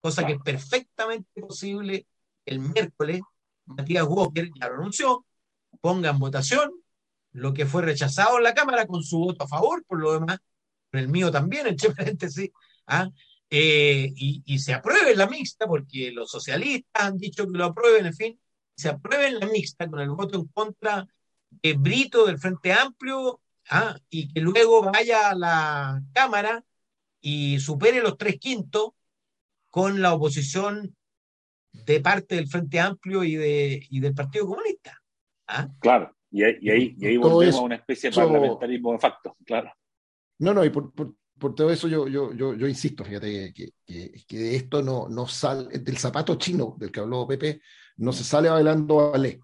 Cosa 0.00 0.26
que 0.26 0.32
es 0.34 0.42
perfectamente 0.42 1.40
posible 1.40 2.06
el 2.46 2.58
miércoles. 2.60 3.20
Matías 3.66 4.06
Walker 4.08 4.50
ya 4.60 4.68
lo 4.68 4.76
anunció, 4.76 5.26
ponga 5.80 6.10
en 6.10 6.18
votación 6.18 6.72
lo 7.32 7.52
que 7.52 7.66
fue 7.66 7.82
rechazado 7.82 8.38
en 8.38 8.44
la 8.44 8.54
Cámara 8.54 8.86
con 8.86 9.02
su 9.02 9.18
voto 9.18 9.44
a 9.44 9.48
favor, 9.48 9.84
por 9.84 10.00
lo 10.00 10.12
demás, 10.12 10.38
el 10.92 11.08
mío 11.08 11.30
también, 11.30 11.66
entre 11.66 11.90
paréntesis, 11.94 12.50
¿ah? 12.86 13.08
Eh, 13.52 14.12
y, 14.14 14.42
y, 14.46 14.58
se 14.60 14.72
apruebe 14.74 15.16
la 15.16 15.26
mixta, 15.26 15.66
porque 15.66 16.12
los 16.12 16.30
socialistas 16.30 17.02
han 17.02 17.18
dicho 17.18 17.50
que 17.50 17.58
lo 17.58 17.64
aprueben, 17.64 18.06
en 18.06 18.14
fin, 18.14 18.40
se 18.76 18.88
apruebe 18.88 19.32
la 19.32 19.46
mixta 19.46 19.90
con 19.90 19.98
el 20.00 20.10
voto 20.10 20.38
en 20.38 20.46
contra 20.46 21.06
de 21.50 21.74
Brito 21.74 22.26
del 22.26 22.38
Frente 22.38 22.72
Amplio 22.72 23.40
¿ah? 23.70 23.96
y 24.08 24.32
que 24.32 24.40
luego 24.40 24.82
vaya 24.82 25.30
a 25.30 25.34
la 25.34 26.02
Cámara 26.12 26.64
y 27.20 27.58
supere 27.58 28.00
los 28.00 28.16
tres 28.16 28.38
quintos 28.38 28.92
con 29.68 30.00
la 30.00 30.14
oposición 30.14 30.96
de 31.72 32.00
parte 32.00 32.36
del 32.36 32.48
Frente 32.48 32.80
Amplio 32.80 33.22
y, 33.24 33.36
de, 33.36 33.86
y 33.90 34.00
del 34.00 34.14
Partido 34.14 34.46
Comunista. 34.46 35.00
¿ah? 35.48 35.68
Claro, 35.80 36.16
y 36.30 36.44
ahí, 36.44 36.58
y 36.60 36.70
ahí, 36.70 36.96
y 36.98 37.06
ahí 37.06 37.16
volvemos 37.16 37.56
a 37.56 37.62
una 37.62 37.76
especie 37.76 38.10
de 38.10 38.16
parlamentarismo 38.16 38.92
de 38.92 38.98
facto, 38.98 39.36
claro. 39.44 39.72
No, 40.38 40.54
no, 40.54 40.64
y 40.64 40.70
por, 40.70 40.92
por, 40.92 41.14
por 41.40 41.54
todo 41.54 41.70
eso 41.72 41.88
yo, 41.88 42.06
yo, 42.06 42.32
yo, 42.32 42.54
yo, 42.54 42.68
insisto, 42.68 43.04
fíjate, 43.04 43.52
que, 43.52 43.72
que, 43.84 44.24
que 44.26 44.38
de 44.38 44.56
esto 44.56 44.82
no, 44.82 45.08
no 45.08 45.26
sale, 45.26 45.78
del 45.78 45.96
zapato 45.96 46.36
chino 46.36 46.76
del 46.78 46.92
que 46.92 47.00
habló 47.00 47.26
Pepe, 47.26 47.62
no 47.96 48.12
se 48.12 48.22
sale 48.22 48.48
bailando 48.48 49.12
a 49.12 49.18
ley, 49.18 49.40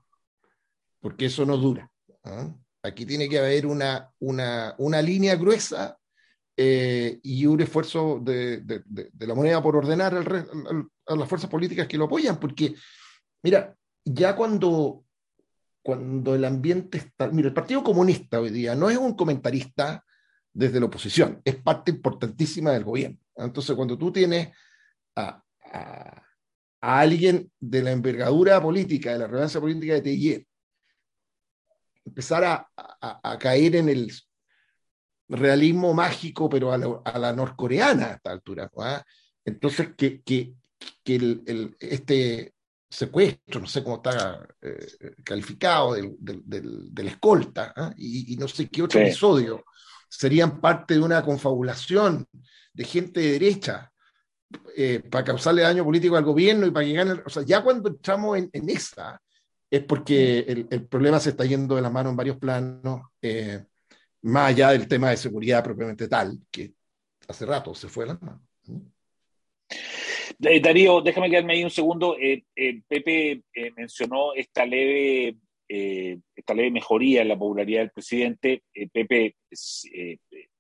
porque 1.00 1.26
eso 1.26 1.45
no 1.45 1.57
dura. 1.57 1.91
¿ah? 2.25 2.55
Aquí 2.83 3.05
tiene 3.05 3.29
que 3.29 3.38
haber 3.38 3.67
una, 3.67 4.12
una, 4.21 4.75
una 4.79 5.03
línea 5.03 5.35
gruesa 5.37 5.99
eh, 6.57 7.19
y 7.23 7.47
un 7.47 7.61
esfuerzo 7.61 8.21
de, 8.23 8.61
de, 8.61 8.83
de, 8.85 9.26
la 9.26 9.35
moneda 9.35 9.62
por 9.62 9.76
ordenar 9.76 10.15
al, 10.15 10.26
al, 10.26 10.88
a 11.07 11.17
las 11.17 11.29
fuerzas 11.29 11.50
políticas 11.50 11.88
que 11.88 11.99
lo 11.99 12.05
apoyan, 12.05 12.38
porque, 12.38 12.75
mira, 13.43 13.75
ya 14.05 14.37
cuando, 14.37 15.05
cuando 15.83 16.35
el 16.35 16.45
ambiente 16.45 16.99
está... 16.99 17.29
Mira, 17.29 17.49
el 17.49 17.55
Partido 17.55 17.83
Comunista 17.83 18.41
hoy 18.41 18.50
día 18.50 18.75
no 18.75 18.88
es 18.88 18.97
un 18.97 19.15
comentarista 19.15 20.05
desde 20.56 20.80
la 20.80 20.86
oposición, 20.86 21.42
es 21.44 21.56
parte 21.56 21.90
importantísima 21.90 22.72
del 22.72 22.84
gobierno. 22.84 23.18
Entonces, 23.36 23.76
cuando 23.76 23.98
tú 23.98 24.10
tienes 24.10 24.48
a, 25.14 25.42
a, 25.72 26.22
a 26.80 27.00
alguien 27.00 27.50
de 27.60 27.82
la 27.82 27.92
envergadura 27.92 28.60
política, 28.62 29.12
de 29.12 29.18
la 29.18 29.26
relevancia 29.26 29.60
política 29.60 29.94
de 29.94 30.00
TIE, 30.00 30.46
empezar 32.06 32.44
a, 32.44 33.38
caer 33.38 33.76
en 33.76 33.88
el 33.88 34.12
realismo 35.28 35.92
mágico, 35.92 36.48
pero 36.48 36.72
a 36.72 37.18
la, 37.18 37.32
norcoreana 37.32 38.06
a 38.06 38.12
esta 38.14 38.30
altura. 38.30 38.70
¿no? 38.75 38.84
Entonces, 39.44 39.90
que, 39.96 40.22
que, 40.22 40.54
que 41.04 41.16
el, 41.16 41.42
el, 41.46 41.76
este 41.80 42.54
secuestro, 42.88 43.60
no 43.60 43.66
sé 43.66 43.82
cómo 43.82 43.96
está 43.96 44.46
eh, 44.62 45.16
calificado, 45.22 45.94
del, 45.94 46.16
del, 46.18 46.94
del 46.94 47.08
escolta, 47.08 47.75
¿eh? 47.76 47.94
y, 47.98 48.34
y, 48.34 48.36
no 48.36 48.48
sé 48.48 48.68
qué 48.68 48.82
otro 48.82 49.00
sí. 49.00 49.06
episodio, 49.06 49.64
serían 50.18 50.61
parte 50.61 50.94
de 50.94 51.00
una 51.00 51.23
confabulación 51.23 52.26
de 52.73 52.85
gente 52.85 53.20
de 53.20 53.32
derecha 53.32 53.92
eh, 54.76 55.02
para 55.11 55.25
causarle 55.25 55.62
daño 55.62 55.85
político 55.85 56.16
al 56.16 56.25
gobierno 56.25 56.66
y 56.66 56.70
para 56.70 56.87
que 56.87 56.92
gane. 56.92 57.12
O 57.25 57.30
sea, 57.30 57.42
ya 57.42 57.62
cuando 57.62 57.88
entramos 57.88 58.38
en, 58.38 58.50
en 58.52 58.70
esa, 58.70 59.20
es 59.70 59.82
porque 59.85 60.40
el, 60.40 60.66
el, 60.70 60.87
problema 60.87 61.18
se 61.20 61.30
está 61.30 61.44
yendo 61.44 61.76
de 61.76 61.82
la 61.82 61.90
mano 61.90 62.11
en 62.11 62.16
varios 62.16 62.37
planos, 62.37 63.02
eh, 63.20 63.64
más 64.23 64.50
allá 64.50 64.70
del 64.70 64.88
tema 64.88 65.11
de 65.11 65.16
seguridad 65.16 65.62
propiamente 65.64 66.08
tal, 66.08 66.38
que 66.50 66.73
hace 67.28 67.46
rato 67.46 67.75
se 67.75 67.88
fue 67.88 68.04
de 68.04 68.12
las 68.12 68.23
manos. 68.23 68.42
Eh, 70.40 70.61
Darío, 70.61 71.00
déjame 71.00 71.30
quedarme 71.30 71.54
ahí 71.54 71.64
un 71.64 71.70
segundo. 71.70 72.16
Eh, 72.18 72.44
eh, 72.54 72.82
Pepe 72.87 73.42
mencionó 73.76 74.35
esta 74.35 74.66
leve, 74.66 75.37
esta 75.68 76.54
leve 76.54 76.70
mejoría 76.70 77.23
en 77.23 77.28
la 77.28 77.38
popularidad 77.38 77.80
del 77.80 77.90
presidente. 77.90 78.62
Pepe, 78.92 79.37
si, 79.50 79.90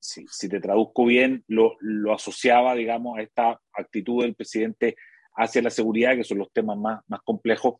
si, 0.00 0.48
te 0.48 0.60
traduzco 0.60 1.04
bien, 1.04 1.44
lo, 1.48 1.76
lo 1.80 2.12
asociaba, 2.12 2.74
digamos, 2.74 3.18
a 3.18 3.22
esta 3.22 3.60
actitud 3.72 4.22
del 4.22 4.34
presidente 4.34 4.96
hacia 5.36 5.62
la 5.62 5.70
seguridad, 5.70 6.16
que 6.16 6.24
son 6.24 6.38
los 6.38 6.52
temas 6.52 6.76
más, 6.78 7.00
más 7.06 7.20
complejos. 7.22 7.76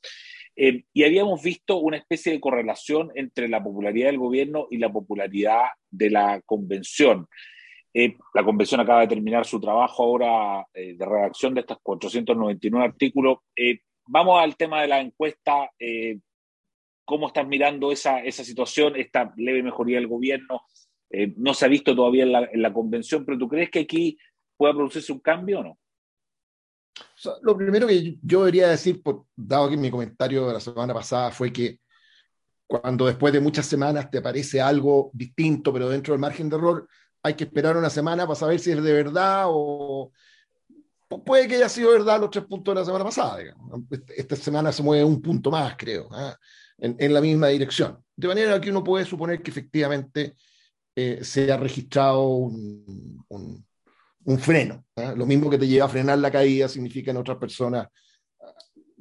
Eh, 0.54 0.84
y 0.92 1.04
habíamos 1.04 1.42
visto 1.42 1.76
una 1.76 1.98
especie 1.98 2.32
de 2.32 2.40
correlación 2.40 3.10
entre 3.14 3.48
la 3.48 3.62
popularidad 3.62 4.08
del 4.08 4.18
gobierno 4.18 4.68
y 4.70 4.78
la 4.78 4.90
popularidad 4.90 5.64
de 5.90 6.10
la 6.10 6.40
convención. 6.46 7.26
Eh, 7.92 8.16
la 8.34 8.44
convención 8.44 8.80
acaba 8.80 9.00
de 9.00 9.08
terminar 9.08 9.44
su 9.46 9.60
trabajo 9.60 10.02
ahora 10.02 10.66
eh, 10.72 10.94
de 10.96 11.04
redacción 11.04 11.54
de 11.54 11.60
estos 11.60 11.78
499 11.82 12.86
artículos. 12.86 13.38
vamos 14.06 14.40
al 14.40 14.56
tema 14.56 14.82
de 14.82 14.88
la 14.88 15.00
encuesta. 15.00 15.70
¿Cómo 17.06 17.28
estás 17.28 17.46
mirando 17.46 17.90
esa, 17.90 18.20
esa 18.20 18.44
situación, 18.44 18.96
esta 18.96 19.32
leve 19.36 19.62
mejoría 19.62 19.96
del 19.96 20.08
gobierno? 20.08 20.62
no 21.36 21.54
se 21.54 21.64
ha 21.64 21.68
visto 21.68 21.94
todavía 21.94 22.24
en 22.24 22.32
la, 22.32 22.48
en 22.52 22.60
la 22.60 22.72
convención, 22.72 23.24
pero 23.24 23.38
¿tú 23.38 23.48
crees 23.48 23.70
que 23.70 23.78
aquí 23.78 24.18
pueda 24.56 24.74
producirse 24.74 25.12
un 25.12 25.20
cambio 25.20 25.60
o 25.60 25.62
no? 25.62 25.78
Lo 27.42 27.56
primero 27.56 27.86
que 27.86 28.18
yo 28.20 28.40
debería 28.40 28.68
decir, 28.68 29.02
por, 29.02 29.24
dado 29.34 29.70
que 29.70 29.76
mi 29.76 29.90
comentario 29.90 30.48
de 30.48 30.54
la 30.54 30.60
semana 30.60 30.92
pasada 30.92 31.30
fue 31.30 31.52
que 31.52 31.78
cuando 32.66 33.06
después 33.06 33.32
de 33.32 33.40
muchas 33.40 33.66
semanas 33.66 34.10
te 34.10 34.18
aparece 34.18 34.60
algo 34.60 35.10
distinto, 35.14 35.72
pero 35.72 35.88
dentro 35.88 36.12
del 36.12 36.20
margen 36.20 36.50
de 36.50 36.56
error, 36.56 36.88
hay 37.22 37.34
que 37.34 37.44
esperar 37.44 37.76
una 37.76 37.88
semana 37.88 38.26
para 38.26 38.34
saber 38.34 38.58
si 38.58 38.72
es 38.72 38.82
de 38.82 38.92
verdad 38.92 39.44
o 39.46 40.10
puede 41.24 41.46
que 41.46 41.56
haya 41.56 41.68
sido 41.68 41.92
verdad 41.92 42.20
los 42.20 42.30
tres 42.30 42.44
puntos 42.44 42.74
de 42.74 42.80
la 42.80 42.84
semana 42.84 43.04
pasada. 43.04 43.38
Digamos. 43.38 43.82
Esta 44.08 44.36
semana 44.36 44.72
se 44.72 44.82
mueve 44.82 45.04
un 45.04 45.20
punto 45.20 45.50
más, 45.50 45.76
creo. 45.76 46.08
¿eh? 46.12 46.34
En, 46.78 47.14
la 47.14 47.20
misma 47.20 47.48
dirección. 47.48 48.02
De 48.14 48.28
manera 48.28 48.60
que 48.60 48.70
uno 48.70 48.84
puede 48.84 49.04
suponer 49.04 49.42
que 49.42 49.50
efectivamente 49.50 50.36
eh, 50.94 51.20
se 51.22 51.50
ha 51.50 51.56
registrado 51.56 52.28
un, 52.28 53.24
un, 53.28 54.38
freno. 54.38 54.84
¿ah? 54.96 55.14
Lo 55.16 55.26
mismo 55.26 55.50
que 55.50 55.58
te 55.58 55.66
lleva 55.66 55.86
a 55.86 55.88
frenar 55.88 56.18
la 56.18 56.30
caída 56.30 56.68
significa 56.68 57.10
en 57.10 57.18
otras 57.18 57.38
personas 57.38 57.86
ah, 58.40 58.52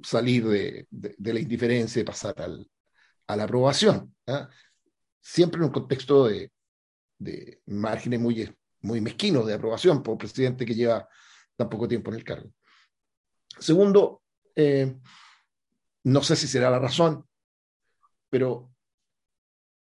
salir 0.03 0.45
de, 0.47 0.87
de, 0.89 1.33
la 1.33 1.39
indiferencia 1.39 2.01
y 2.01 2.05
pasar 2.05 2.39
al, 2.41 2.67
a 3.27 3.35
la 3.35 3.43
aprobación. 3.43 4.13
¿ah? 4.27 4.49
Siempre 5.21 5.59
en 5.59 5.65
un 5.65 5.71
contexto 5.71 6.27
de, 6.27 6.51
de 7.17 7.61
márgenes 7.65 8.19
muy, 8.19 8.53
muy 8.81 9.01
mezquinos 9.01 9.45
de 9.45 9.53
aprobación 9.53 10.03
por 10.03 10.13
un 10.13 10.17
presidente 10.17 10.65
que 10.65 10.75
lleva 10.75 11.07
tan 11.55 11.69
poco 11.69 11.87
tiempo 11.87 12.11
en 12.11 12.17
el 12.17 12.23
cargo. 12.23 12.49
Segundo, 13.59 14.21
eh, 14.55 14.95
no 16.03 16.21
sé 16.21 16.35
si 16.35 16.47
será 16.47 16.69
la 16.69 16.79
razón, 16.79 17.25
pero 18.35 18.69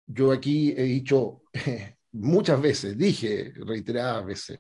yo 0.04 0.32
aquí 0.32 0.74
he 0.76 0.82
dicho 0.82 1.42
muchas 2.10 2.60
veces, 2.60 2.98
dije 2.98 3.52
reiteradas 3.54 4.26
veces, 4.26 4.58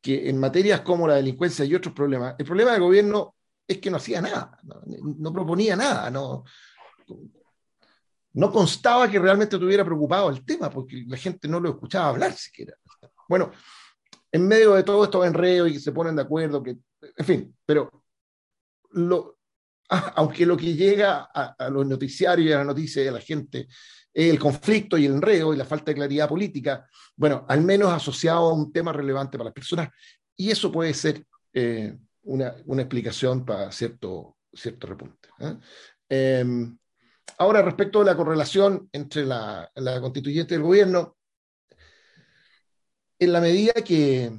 que 0.00 0.30
en 0.30 0.40
materias 0.40 0.80
como 0.80 1.06
la 1.06 1.16
delincuencia 1.16 1.66
y 1.66 1.74
otros 1.74 1.94
problemas, 1.94 2.36
el 2.38 2.46
problema 2.46 2.72
del 2.72 2.80
gobierno 2.80 3.34
es 3.68 3.76
que 3.82 3.90
no 3.90 3.98
hacía 3.98 4.22
nada, 4.22 4.58
no, 4.62 5.30
proponía 5.30 5.76
nada, 5.76 6.10
no, 6.10 6.44
no 8.32 8.50
constaba 8.50 9.10
que 9.10 9.18
realmente 9.18 9.56
estuviera 9.56 9.84
preocupado 9.84 10.30
el 10.30 10.42
tema, 10.42 10.70
porque 10.70 11.04
la 11.06 11.18
gente 11.18 11.48
no 11.48 11.60
lo 11.60 11.68
escuchaba 11.68 12.08
hablar 12.08 12.32
siquiera. 12.32 12.78
Bueno, 13.28 13.50
en 14.32 14.48
medio 14.48 14.72
de 14.72 14.84
todo 14.84 15.04
esto 15.04 15.22
enredo 15.22 15.66
y 15.66 15.74
que 15.74 15.80
se 15.80 15.92
ponen 15.92 16.16
de 16.16 16.22
acuerdo, 16.22 16.62
que, 16.62 16.78
en 17.14 17.26
fin, 17.26 17.56
pero 17.66 17.90
lo, 18.92 19.35
aunque 20.16 20.46
lo 20.46 20.56
que 20.56 20.74
llega 20.74 21.28
a, 21.32 21.70
los 21.70 21.86
noticiarios 21.86 22.48
y 22.48 22.52
a 22.52 22.58
la 22.58 22.64
noticia 22.64 23.02
de 23.02 23.10
la 23.10 23.20
gente 23.20 23.68
es 24.12 24.30
el 24.30 24.38
conflicto 24.38 24.96
y 24.96 25.06
el 25.06 25.14
enredo 25.14 25.52
y 25.52 25.56
la 25.56 25.64
falta 25.64 25.90
de 25.90 25.96
claridad 25.96 26.28
política, 26.28 26.86
bueno, 27.16 27.44
al 27.48 27.62
menos 27.62 27.92
asociado 27.92 28.48
a 28.48 28.54
un 28.54 28.72
tema 28.72 28.92
relevante 28.92 29.36
para 29.36 29.48
las 29.48 29.54
personas, 29.54 29.90
y 30.36 30.50
eso 30.50 30.72
puede 30.72 30.94
ser 30.94 31.24
eh, 31.52 31.96
una, 32.22 32.54
una, 32.64 32.82
explicación 32.82 33.44
para 33.44 33.70
cierto, 33.72 34.36
cierto 34.52 34.86
repunte. 34.86 35.28
¿eh? 35.40 35.56
Em, 36.08 36.78
ahora, 37.38 37.62
respecto 37.62 37.98
de 37.98 38.06
la 38.06 38.16
correlación 38.16 38.88
entre 38.92 39.26
la, 39.26 39.70
la 39.74 40.00
constituyente 40.00 40.54
y 40.54 40.56
el 40.56 40.62
gobierno, 40.62 41.16
en 43.18 43.32
la 43.32 43.40
medida 43.40 43.72
que, 43.72 44.30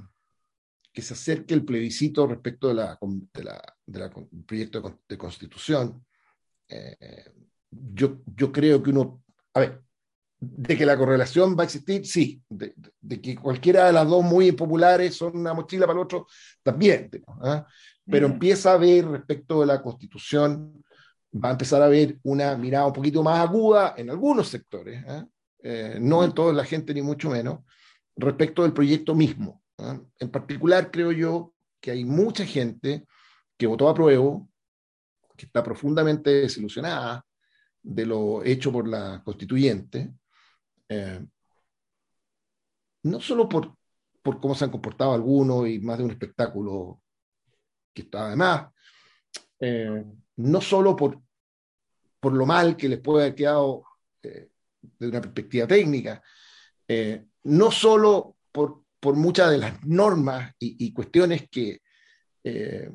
que 0.94 1.02
se 1.02 1.14
acerque 1.14 1.54
el 1.54 1.66
plebiscito 1.66 2.26
respecto 2.26 2.68
de 2.70 2.74
la, 2.74 2.98
del 3.88 4.12
proyecto 4.46 5.00
de, 5.08 5.18
constitución, 5.18 6.06
eh, 6.68 7.26
yo, 7.72 8.20
yo 8.36 8.52
creo 8.52 8.84
que 8.84 8.90
uno, 8.92 9.24
a 9.54 9.62
ver, 9.62 9.82
de 10.40 10.78
que 10.78 10.86
la 10.86 10.98
correlación 10.98 11.56
va 11.58 11.64
a 11.64 11.66
existir, 11.66 12.06
sí, 12.06 12.42
de, 12.50 12.74
que 13.22 13.36
cualquiera 13.36 13.88
de 13.88 13.94
las 13.94 14.08
dos 14.08 14.24
muy 14.24 14.52
populares 14.52 15.16
son 15.16 15.38
una 15.38 15.54
mochila 15.54 15.88
para 15.88 16.00
el 16.00 16.06
otro, 16.06 16.28
también, 16.62 17.10
¿ah? 17.42 17.66
pero 18.06 18.28
empieza 18.28 18.72
a 18.72 18.76
haber 18.76 19.08
respecto 19.08 19.62
de 19.62 19.66
la 19.66 19.82
constitución, 19.82 20.84
va 21.34 21.50
a 21.50 21.54
empezar 21.54 21.82
a 21.82 21.86
haber 21.86 22.20
una 22.24 22.56
mirada 22.56 22.86
un 22.86 22.94
poquito 22.94 23.24
más 23.24 23.40
aguda 23.40 23.96
en 23.98 24.10
algunos 24.10 24.48
sectores, 24.50 25.04
¿ah? 25.08 25.26
eh, 25.64 25.98
no 26.00 26.24
en 26.24 26.34
toda 26.34 26.54
la 26.54 26.64
gente 26.64 26.94
ni 26.94 27.02
mucho 27.02 27.30
menos, 27.30 27.62
respecto 28.16 28.62
del 28.62 28.74
proyecto 28.74 29.16
mismo. 29.16 29.64
¿ah? 29.80 30.00
En 30.20 30.30
particular, 30.30 30.92
creo 30.92 31.12
yo 31.12 31.54
que 31.82 31.92
hay 31.92 32.06
mucha 32.06 32.46
gente 32.46 33.06
que 33.58 33.68
votó 33.68 33.90
a 33.90 33.94
prueba, 33.94 34.40
que 35.36 35.46
está 35.46 35.64
profundamente 35.64 36.30
desilusionada 36.30 37.26
de 37.82 38.06
lo 38.06 38.44
hecho 38.44 38.72
por 38.72 38.88
la 38.88 39.22
constituyente, 39.24 40.14
eh, 40.90 41.26
no 43.04 43.20
solo 43.22 43.48
por, 43.48 43.76
por 44.22 44.40
cómo 44.40 44.56
se 44.56 44.66
han 44.66 44.72
comportado 44.72 45.14
algunos 45.14 45.68
y 45.68 45.80
más 45.80 45.98
de 45.98 46.04
un 46.04 46.12
espectáculo 46.12 47.02
que 47.94 48.04
está 48.04 48.28
además, 48.28 48.72
eh, 49.60 50.04
no 50.38 50.62
solo 50.62 50.96
por, 50.96 51.22
por 52.20 52.34
lo 52.34 52.46
mal 52.46 52.76
que 52.76 52.90
les 52.90 53.00
puede 53.00 53.26
haber 53.26 53.36
quedado 53.36 53.84
eh, 54.24 54.50
desde 54.82 55.12
una 55.12 55.22
perspectiva 55.22 55.68
técnica, 55.68 56.22
no 57.44 57.72
solo 57.72 58.38
por, 58.52 58.84
por 59.00 59.16
muchas 59.16 59.52
de 59.52 59.58
las 59.58 59.86
normas 59.86 60.54
y, 60.60 60.92
cuestiones 60.94 61.48
que 61.50 61.82
eh, 62.44 62.92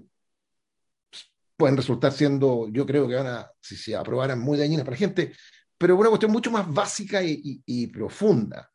pueden 1.63 1.77
resultar 1.77 2.11
siendo, 2.11 2.69
yo 2.73 2.85
creo 2.85 3.07
que 3.07 3.15
van 3.15 3.29
a, 3.29 3.49
si 3.61 3.77
se 3.77 3.95
aprobaran, 3.95 4.41
muy 4.41 4.59
dañinas 4.59 4.85
para 4.85 4.97
la 4.97 4.99
gente, 4.99 5.33
pero 5.79 5.95
una 5.95 6.09
cuestión 6.09 6.33
mucho 6.33 6.51
más 6.51 6.67
básica 6.69 7.21
y, 7.23 7.87
profunda. 7.87 8.69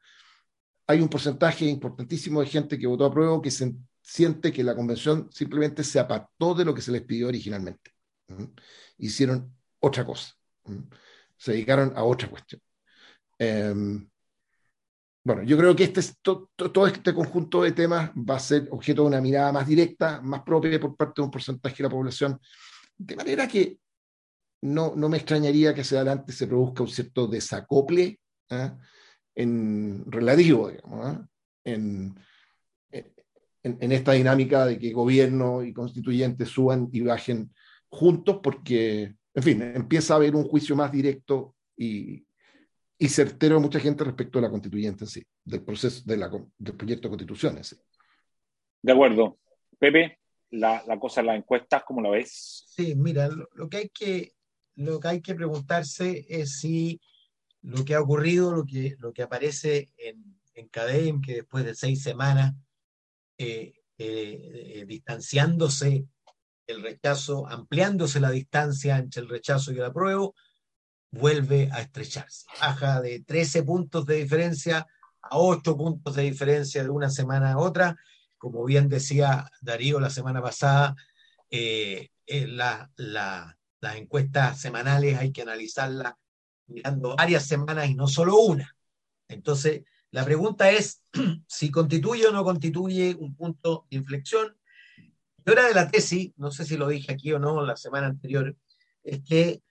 Hay 0.88 1.02
un 1.02 1.10
porcentaje 1.10 1.66
importantísimo 1.66 2.40
de 2.40 2.48
gente 2.48 2.80
que 2.80 2.88
votó 2.88 3.04
a 3.04 3.12
prueba 3.12 3.42
que 3.42 3.52
se 3.52 3.76
siente 4.02 4.54
que 4.54 4.64
la 4.64 4.74
convención 4.74 5.28
simplemente 5.34 5.84
se 5.84 6.00
apartó 6.00 6.54
de 6.54 6.64
lo 6.64 6.74
que 6.74 6.82
se 6.82 6.94
les 6.94 7.02
pidió 7.02 7.28
originalmente. 7.28 7.92
Hicieron 8.98 9.54
otra 9.82 10.06
cosa. 10.06 10.34
Se 11.36 11.52
dedicaron 11.52 11.92
a 11.94 12.06
otra 12.06 12.30
cuestión. 12.30 12.62
Em, 13.38 14.10
bueno, 15.26 15.44
yo 15.44 15.58
creo 15.58 15.76
que 15.76 15.84
este, 15.84 16.02
todo 16.22 16.88
este 16.88 17.14
conjunto 17.14 17.64
de 17.64 17.74
temas 17.74 18.12
va 18.12 18.38
a 18.38 18.40
ser 18.40 18.70
objeto 18.72 19.02
de 19.02 19.10
una 19.10 19.20
mirada 19.20 19.52
más 19.52 19.68
directa, 19.68 20.22
más 20.22 20.44
propia 20.44 20.80
por 20.80 20.96
parte 20.96 21.22
de 21.22 21.26
un 21.26 21.32
porcentaje 21.32 21.76
de 21.76 21.84
la 21.84 21.90
población, 21.90 22.40
de 22.98 23.16
manera 23.16 23.48
que 23.48 23.78
no, 24.62 24.96
no 24.96 25.10
me 25.10 25.18
extrañaría 25.18 25.74
que 25.74 25.82
hacia 25.82 26.00
adelante 26.00 26.32
se 26.32 26.48
produzca 26.48 26.84
un 26.84 26.90
cierto 26.90 27.28
desacople 27.28 28.20
¿ah? 28.50 28.78
en 29.36 30.04
relativo, 30.12 30.70
digamos, 30.70 31.06
¿ah? 31.06 31.28
en, 31.64 32.16
en, 33.64 33.92
esta 33.92 34.14
dinámica 34.14 34.66
de 34.66 34.80
que 34.80 34.92
gobierno 34.92 35.64
y 35.64 35.74
constituyentes 35.74 36.50
suban 36.50 36.90
y 36.92 37.02
bajen 37.02 37.54
juntos, 37.90 38.40
porque, 38.42 39.16
en 39.34 39.44
fin, 39.44 39.62
empieza 39.62 40.14
a 40.14 40.18
haber 40.18 40.36
un 40.36 40.44
juicio 40.44 40.76
más 40.76 40.92
directo 40.92 41.56
y, 41.76 42.26
y 42.98 43.08
certero 43.10 43.58
a 43.58 43.60
mucha 43.60 43.80
gente 43.80 44.04
respecto 44.04 44.40
a 44.40 44.44
la 44.44 44.50
constituyente 44.50 45.04
en 45.04 45.10
sí, 45.10 45.24
del 45.44 45.64
proceso 45.64 46.04
de 46.06 46.18
del 46.58 46.76
proyecto 46.76 47.08
de 47.08 47.10
constitución. 47.10 47.60
De 48.82 48.92
acuerdo. 48.92 49.38
Pepe, 49.78 50.20
la, 50.52 50.84
la 50.88 51.00
cosa 51.00 51.22
de 51.22 51.28
las 51.28 51.38
encuestas, 51.38 51.84
¿cómo 51.86 52.02
lo 52.02 52.12
ves? 52.12 52.66
Sí, 52.68 52.96
mira, 52.96 53.30
lo, 53.54 53.70
que 53.70 53.78
hay 53.78 53.90
que, 53.90 54.34
lo 54.76 55.00
que 55.00 55.08
hay 55.08 55.22
que 55.22 55.36
preguntarse 55.36 56.26
es 56.30 56.60
si 56.60 57.02
lo 57.62 57.84
que 57.84 57.96
ha 57.96 58.02
ocurrido, 58.02 58.54
lo 58.54 58.66
que, 58.66 58.96
lo 59.00 59.12
que 59.12 59.24
aparece 59.24 59.92
en, 59.98 60.40
en 60.54 60.68
CADEM, 60.70 61.22
que 61.22 61.36
después 61.36 61.66
de 61.66 61.76
seis 61.76 62.02
semanas, 62.02 62.54
eh, 63.38 63.74
eh, 63.98 64.86
distanciándose 64.88 66.06
el 66.68 66.84
rechazo, 66.84 67.48
ampliándose 67.48 68.20
la 68.20 68.30
distancia 68.30 68.98
entre 68.98 69.22
el 69.22 69.30
rechazo 69.30 69.72
y 69.72 69.78
el 69.78 69.86
apruebo, 69.86 70.36
vuelve 71.12 71.70
a 71.72 71.82
estrecharse. 71.82 72.46
Baja 72.60 73.02
de 73.02 73.22
13 73.22 73.64
puntos 73.64 74.06
de 74.06 74.16
diferencia 74.16 74.86
a 75.22 75.38
8 75.38 75.78
puntos 75.78 76.16
de 76.16 76.24
diferencia 76.24 76.84
de 76.84 76.90
una 76.90 77.10
semana 77.10 77.54
a 77.54 77.58
otra. 77.58 77.98
Como 78.38 78.64
bien 78.66 78.90
decía 78.90 79.50
Darío 79.62 80.00
la 80.00 80.10
semana 80.10 80.42
pasada, 80.42 80.96
eh, 81.50 82.10
eh, 82.26 82.48
las 82.48 83.96
encuestas 83.96 84.60
semanales 84.60 85.18
hay 85.18 85.32
que 85.32 85.42
analizarlas 85.42 86.14
mirando 86.68 87.16
varias 87.16 87.46
semanas 87.46 87.90
y 87.90 87.96
no 87.96 88.08
solo 88.08 88.38
una. 88.38 88.76
Entonces, 89.28 89.84
la 90.12 90.24
pregunta 90.26 90.70
es 90.72 91.02
si 91.48 91.72
constituye 91.72 92.28
o 92.28 92.32
no 92.32 92.44
constituye 92.44 93.16
un 93.16 93.36
punto 93.36 93.88
de 93.90 93.98
inflexión. 93.98 94.58
Yo 95.46 95.54
era 95.54 95.68
de 95.68 95.74
la 95.74 95.90
tesis, 95.90 96.32
no 96.36 96.52
sé 96.52 96.66
si 96.66 96.78
lo 96.78 96.88
dije 96.88 97.14
aquí 97.14 97.32
o 97.32 97.40
no 97.40 97.66
la 97.66 97.78
semana 97.78 98.08
anterior, 98.08 98.56
es 99.04 99.22
que 99.24 99.62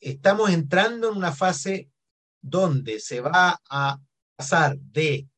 estamos 0.00 0.50
entrando 0.50 1.10
en 1.10 1.16
una 1.16 1.32
fase 1.32 1.90
donde 2.40 3.00
se 3.00 3.20
va 3.20 3.60
a 3.68 3.98
pasar 4.36 4.78
de 4.78 5.28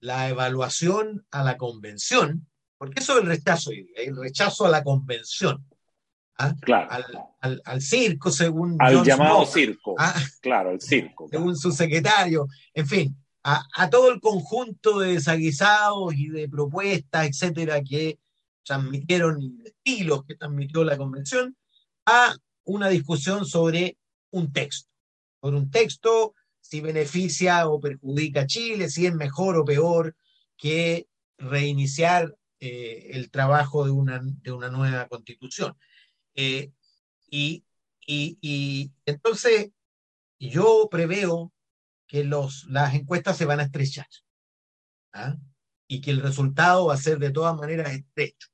la 0.00 0.28
evaluación 0.28 1.26
a 1.30 1.42
la 1.42 1.56
convención, 1.56 2.46
porque 2.78 3.00
eso 3.00 3.14
es 3.14 3.22
el 3.22 3.26
rechazo, 3.28 3.70
el 3.70 4.16
rechazo 4.16 4.66
a 4.66 4.70
la 4.70 4.84
convención. 4.84 5.64
¿ah? 6.38 6.54
Claro. 6.60 7.36
Al, 7.40 7.80
circo, 7.80 8.30
según. 8.30 8.76
Al 8.80 9.02
llamado 9.02 9.46
circo. 9.46 9.94
¿ah? 9.98 10.14
Claro, 10.40 10.70
el 10.70 10.80
circo. 10.80 11.28
Según 11.30 11.56
su 11.56 11.72
secretario. 11.72 12.46
En 12.74 12.86
fin, 12.86 13.16
a, 13.42 13.64
a, 13.74 13.88
todo 13.90 14.10
el 14.10 14.20
conjunto 14.20 14.98
de 14.98 15.14
desaguisados 15.14 16.14
y 16.14 16.28
de 16.28 16.48
propuestas, 16.48 17.26
etcétera, 17.26 17.82
que 17.82 18.18
transmitieron, 18.64 19.40
y 19.40 19.56
estilos 19.64 20.24
que 20.24 20.34
transmitió 20.34 20.84
la 20.84 20.98
convención, 20.98 21.56
a 22.04 22.36
una 22.64 22.88
discusión 22.88 23.46
sobre 23.46 23.96
un 24.30 24.52
texto, 24.52 24.90
sobre 25.40 25.56
un 25.56 25.70
texto, 25.70 26.34
si 26.68 26.80
beneficia 26.80 27.68
o 27.68 27.80
perjudica 27.80 28.40
a 28.42 28.46
Chile, 28.46 28.90
si 28.90 29.06
es 29.06 29.14
mejor 29.14 29.56
o 29.56 29.64
peor 29.64 30.16
que 30.56 31.08
reiniciar 31.38 32.34
eh, 32.60 33.10
el 33.12 33.30
trabajo 33.30 33.84
de 33.84 33.92
una, 33.92 34.20
de 34.22 34.52
una 34.52 34.68
nueva 34.68 35.06
constitución. 35.08 35.76
Eh, 36.34 36.72
y, 37.30 37.64
y, 38.06 38.38
y, 38.40 38.92
entonces 39.04 39.70
yo 40.38 40.88
preveo 40.90 41.52
que 42.06 42.24
los, 42.24 42.64
las 42.68 42.94
encuestas 42.94 43.36
se 43.36 43.44
van 43.44 43.60
a 43.60 43.64
estrechar 43.64 44.08
¿ah? 45.12 45.36
y 45.88 46.00
que 46.00 46.10
el 46.10 46.20
resultado 46.20 46.86
va 46.86 46.94
a 46.94 46.98
ser 46.98 47.18
de 47.18 47.30
todas 47.30 47.56
maneras 47.56 47.92
estrecho. 47.92 48.48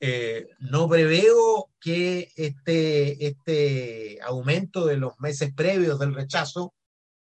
Eh, 0.00 0.48
no 0.58 0.88
preveo 0.88 1.70
que 1.80 2.30
este, 2.36 3.26
este 3.26 4.18
aumento 4.22 4.84
de 4.84 4.98
los 4.98 5.18
meses 5.20 5.54
previos 5.54 5.98
del 5.98 6.14
rechazo 6.14 6.74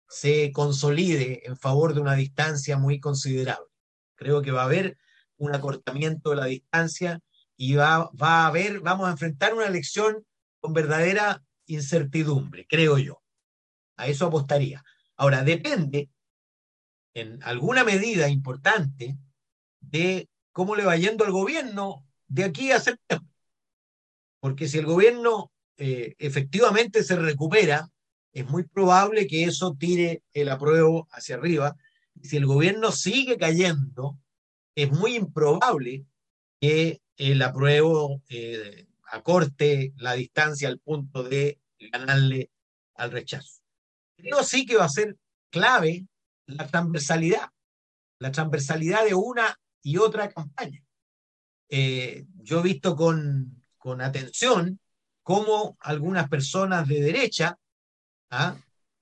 se 0.09 0.53
consolide 0.53 1.47
en 1.47 1.57
favor 1.57 1.95
de 1.95 2.01
una 2.01 2.15
distancia 2.15 2.79
muy 2.79 3.01
considerable. 3.01 3.67
Creo 4.15 4.43
que 4.43 4.51
va 4.51 4.63
a 4.63 4.67
haber 4.67 4.99
un 5.37 5.55
acortamiento 5.55 6.31
de 6.31 6.37
la 6.37 6.47
distancia 6.47 7.21
y 7.57 7.75
va, 7.75 8.11
va 8.11 8.43
a 8.43 8.47
haber, 8.47 8.81
vamos 8.81 9.09
a 9.09 9.13
enfrentar 9.13 9.55
una 9.55 9.67
elección 9.67 10.25
con 10.61 10.73
verdadera 10.73 11.43
incertidumbre, 11.67 12.67
creo 12.69 12.99
yo. 12.99 13.23
A 13.97 14.07
eso 14.07 14.27
apostaría. 14.27 14.83
Ahora, 15.17 15.43
depende 15.43 16.11
en 17.15 17.43
alguna 17.43 17.85
medida 17.85 18.29
importante 18.29 19.19
de 19.81 20.29
cómo 20.53 20.77
le 20.77 20.85
va 20.85 20.97
yendo 20.97 21.25
al 21.25 21.33
gobierno 21.33 22.07
de 22.29 22.45
aquí 22.45 22.71
a 22.73 22.81
septiembre. 22.81 23.29
Porque 24.41 24.69
si 24.69 24.79
el 24.79 24.87
gobierno 24.87 25.53
eh, 25.77 26.15
efectivamente 26.19 27.03
se 27.03 27.17
recupera, 27.17 27.89
es 28.33 28.49
muy 28.49 28.65
probable 28.65 29.27
que 29.27 29.45
eso 29.45 29.77
tire 29.79 30.23
el 30.33 30.49
apruebo 30.49 31.09
hacia 31.11 31.37
arriba. 31.37 31.77
Si 32.23 32.37
el 32.37 32.47
gobierno 32.47 32.93
sigue 32.93 33.37
cayendo, 33.37 34.19
es 34.75 34.91
muy 34.91 35.17
improbable 35.17 36.05
que 36.61 37.01
el 37.17 37.43
apruebo 37.43 38.23
eh, 38.29 38.87
acorte 39.11 39.93
la 39.97 40.13
distancia 40.13 40.69
al 40.69 40.79
punto 40.79 41.23
de 41.23 41.61
ganarle 41.79 42.51
al 42.95 43.11
rechazo. 43.11 43.61
Creo 44.17 44.43
sí 44.43 44.67
que 44.67 44.77
va 44.77 44.85
a 44.85 44.91
ser 44.91 45.17
clave 45.51 46.07
la 46.47 46.67
transversalidad, 46.67 47.49
la 48.19 48.33
transversalidad 48.33 49.05
de 49.05 49.15
una 49.15 49.59
y 49.83 49.99
otra 49.99 50.29
campaña. 50.29 50.83
Eh, 51.69 52.27
yo 52.37 52.61
he 52.61 52.63
visto 52.63 52.97
con, 52.97 53.65
con 53.77 54.01
atención 54.01 54.81
cómo 55.23 55.77
algunas 55.81 56.29
personas 56.29 56.89
de 56.89 57.01
derecha 57.01 57.59
¿ah? 58.31 58.57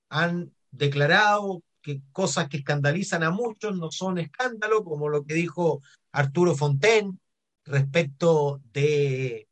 han 0.09 0.53
declarado 0.71 1.63
que 1.81 2.01
cosas 2.11 2.49
que 2.49 2.57
escandalizan 2.57 3.23
a 3.23 3.31
muchos 3.31 3.77
no 3.77 3.91
son 3.91 4.17
escándalo, 4.17 4.83
como 4.83 5.09
lo 5.09 5.23
que 5.23 5.33
dijo 5.33 5.81
Arturo 6.11 6.55
Fontaine 6.55 7.17
respecto 7.65 8.61
de 8.73 9.47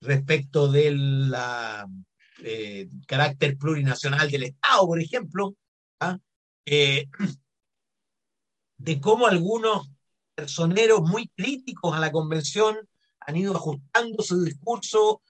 respecto 0.00 0.68
del 0.68 1.34
eh, 2.42 2.88
carácter 3.06 3.58
plurinacional 3.58 4.30
del 4.30 4.44
Estado, 4.44 4.86
por 4.86 5.00
ejemplo, 5.00 5.54
¿ah? 6.00 6.18
eh, 6.64 7.08
de 8.78 9.00
cómo 9.00 9.26
algunos 9.26 9.90
personeros 10.34 11.02
muy 11.02 11.28
críticos 11.28 11.94
a 11.94 12.00
la 12.00 12.10
convención 12.10 12.76
han 13.20 13.36
ido 13.36 13.54
ajustando 13.54 14.22
su 14.22 14.42
discurso 14.42 15.20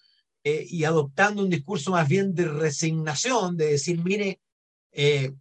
eh, 0.43 0.67
y 0.69 0.85
adoptando 0.85 1.43
un 1.43 1.51
discurso 1.51 1.93
más 1.93 2.09
bien 2.09 2.35
de 2.35 2.47
resignación, 2.47 3.57
de 3.57 3.73
decir, 3.73 4.03
mire, 4.03 4.41
eh, 4.93 5.33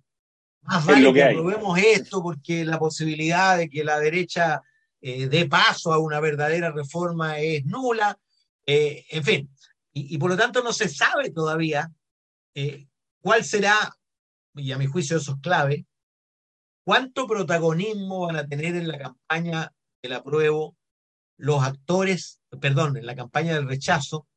más 0.61 0.85
vale 0.85 1.13
que, 1.13 1.23
aprobemos 1.23 1.79
esto 1.79 2.21
porque 2.21 2.65
la 2.65 2.77
posibilidad 2.77 3.57
de 3.57 3.69
que 3.69 3.83
la 3.83 3.99
derecha 3.99 4.61
eh, 5.01 5.27
dé 5.27 5.47
paso 5.47 5.93
a 5.93 5.99
una 5.99 6.19
verdadera 6.19 6.71
reforma 6.71 7.39
es 7.39 7.65
nula, 7.65 8.17
en 8.65 9.23
fin, 9.23 9.49
y, 9.93 10.13
y, 10.13 10.17
por 10.19 10.29
lo 10.29 10.37
tanto 10.37 10.61
no 10.61 10.71
se 10.71 10.87
sabe 10.87 11.31
todavía 11.31 11.91
cuál 13.19 13.43
será, 13.43 13.97
y 14.53 14.71
a 14.71 14.77
mi 14.77 14.85
juicio 14.85 15.17
eso 15.17 15.31
es 15.31 15.41
clave, 15.41 15.87
¿Cuánto 16.89 17.27
protagonismo 17.27 18.21
van 18.21 18.37
a 18.37 18.47
tener 18.47 18.75
en 18.75 18.87
la 18.87 18.97
campaña 18.97 19.71
del 20.01 20.13
apruebo 20.13 20.75
los 21.37 21.63
actores, 21.63 22.41
perdón, 22.59 22.97
en 22.97 23.05
la 23.05 23.15
campaña 23.15 23.53
del 23.53 23.67
rechazo, 23.67 24.27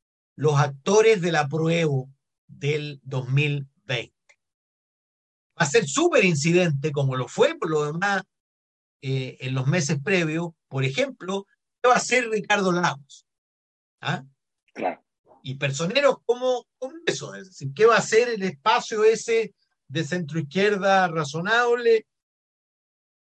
los 0.42 0.58
actores 0.58 1.20
del 1.20 1.36
apruebo 1.36 2.10
del 2.48 3.00
2020? 3.04 4.12
Va 5.56 5.64
a 5.64 5.66
ser 5.66 5.86
súper 5.86 6.24
incidente, 6.24 6.90
como 6.90 7.14
lo 7.14 7.28
fue 7.28 7.54
por 7.56 7.70
lo 7.70 7.84
demás 7.84 8.24
eh, 9.02 9.36
en 9.38 9.54
los 9.54 9.68
meses 9.68 10.00
previos. 10.02 10.48
Por 10.66 10.82
ejemplo, 10.82 11.46
¿qué 11.80 11.88
va 11.88 11.94
a 11.94 11.98
hacer 11.98 12.28
Ricardo 12.28 12.72
Lagos? 12.72 13.24
¿Ah? 14.00 14.24
Claro. 14.74 15.04
Y 15.44 15.54
personeros 15.54 16.16
como, 16.24 16.66
como 16.76 16.96
eso, 17.06 17.36
es 17.36 17.50
decir, 17.50 17.72
¿qué 17.72 17.86
va 17.86 17.94
a 17.94 17.98
hacer 17.98 18.28
el 18.28 18.42
espacio 18.42 19.04
ese 19.04 19.54
de 19.86 20.02
centro 20.02 20.40
izquierda 20.40 21.06
razonable 21.06 22.04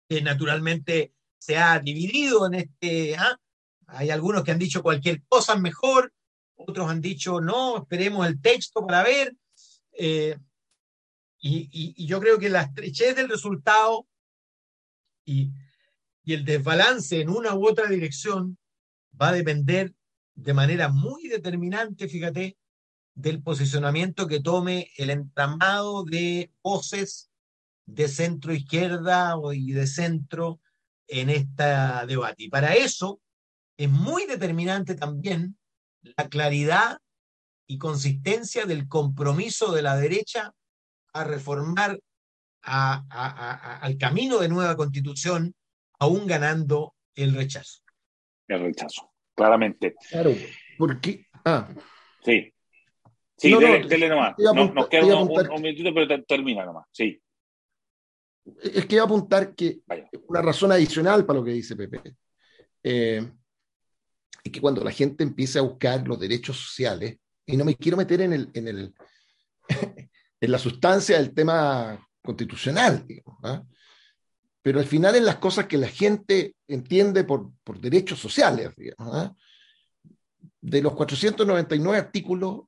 que 0.10 0.20
naturalmente 0.24 1.14
se 1.38 1.58
ha 1.58 1.78
dividido 1.78 2.48
en 2.48 2.56
este... 2.56 3.16
¿ah? 3.18 3.40
Hay 3.86 4.10
algunos 4.10 4.44
que 4.44 4.50
han 4.50 4.58
dicho 4.58 4.82
cualquier 4.82 5.22
cosa 5.28 5.56
mejor, 5.58 6.12
otros 6.68 6.90
han 6.90 7.02
dicho 7.02 7.42
no, 7.42 7.78
esperemos 7.78 8.28
el 8.28 8.42
texto 8.42 8.86
para 8.86 9.04
ver. 9.04 9.36
Eh, 9.94 10.38
y, 11.40 12.06
yo 12.06 12.20
creo 12.20 12.40
que 12.40 12.50
la 12.50 12.62
estrechez 12.62 13.16
del 13.16 13.30
resultado 13.30 14.08
y, 15.26 15.52
y 16.24 16.34
el 16.34 16.46
desbalance 16.46 17.20
en 17.20 17.30
una 17.30 17.54
u 17.54 17.68
otra 17.68 17.88
dirección 17.88 18.58
va 19.20 19.30
a 19.30 19.34
depender 19.34 19.94
de 20.36 20.54
manera 20.54 20.90
muy 20.90 21.28
determinante, 21.28 22.08
fíjate, 22.08 22.58
del 23.14 23.44
posicionamiento 23.44 24.28
que 24.28 24.40
tome 24.40 24.90
el 24.98 25.10
entramado 25.10 26.04
de 26.04 26.52
voces 26.64 27.30
de 27.86 28.08
centro 28.08 28.54
izquierda 28.54 29.36
y 29.54 29.74
de 29.74 29.88
centro 29.88 30.60
en 31.08 31.30
este 31.30 31.64
debate. 32.08 32.44
Y 32.44 32.50
para 32.50 32.74
eso 32.74 33.22
es 33.78 33.90
muy 33.90 34.26
determinante 34.26 34.96
también 34.96 35.58
la 36.18 36.30
claridad 36.30 36.98
y 37.68 37.78
consistencia 37.78 38.66
del 38.66 38.88
compromiso 38.88 39.72
de 39.72 39.82
la 39.82 39.96
derecha 39.96 40.54
a 41.14 41.24
reformar 41.24 42.00
al 42.62 43.98
camino 43.98 44.40
de 44.40 44.50
nueva 44.50 44.76
constitución, 44.76 45.54
aún 46.00 46.28
ganando 46.28 46.94
el 47.16 47.34
rechazo. 47.34 47.82
El 48.48 48.62
rechazo, 48.62 49.12
claramente. 49.36 49.96
Claro, 50.10 50.32
porque... 50.78 51.28
Ah. 51.46 51.70
Sí. 52.24 52.54
Sí, 53.36 53.54
dele, 53.54 54.08
nomás. 54.08 54.36
nos 54.38 54.88
queda 54.88 55.18
un, 55.18 55.30
un, 55.30 55.62
minutito, 55.62 55.94
pero 55.94 56.24
termina 56.24 56.64
nomás. 56.64 56.86
Sí 56.92 57.22
es 58.62 58.86
que 58.86 58.96
iba 58.96 59.04
a 59.04 59.06
apuntar 59.06 59.56
que 59.56 59.80
una 60.28 60.42
razón 60.42 60.72
adicional 60.72 61.26
para 61.26 61.40
lo 61.40 61.46
que 61.46 61.52
dice 61.52 61.76
Pepe 61.76 62.16
eh, 62.84 63.32
es 64.44 64.52
que 64.52 64.62
cuando 64.62 64.84
la 64.84 64.92
gente 64.92 65.24
empiece 65.24 65.60
a 65.60 65.64
buscar 65.64 66.06
los 66.08 66.20
derechos 66.20 66.58
sociales, 66.58 67.18
y 67.46 67.58
no 67.58 67.66
me 67.66 67.76
quiero 67.76 67.98
meter 67.98 68.22
en, 68.22 68.34
el, 68.34 68.50
en, 68.54 68.68
el, 68.68 68.94
en 70.42 70.52
la 70.52 70.58
sustancia 70.58 71.18
del 71.18 71.34
tema 71.34 72.06
constitucional, 72.22 73.06
¿ah? 73.44 73.64
pero 74.62 74.80
al 74.80 74.86
final 74.86 75.16
en 75.16 75.26
las 75.26 75.38
cosas 75.38 75.68
que 75.68 75.78
la 75.78 75.90
gente 75.90 76.56
entiende 76.68 77.24
por, 77.26 77.52
por 77.64 77.80
derechos 77.80 78.20
sociales. 78.20 78.72
¿ah? 78.98 79.34
De 80.62 80.82
los 80.82 80.94
499 80.94 81.98
artículos, 81.98 82.62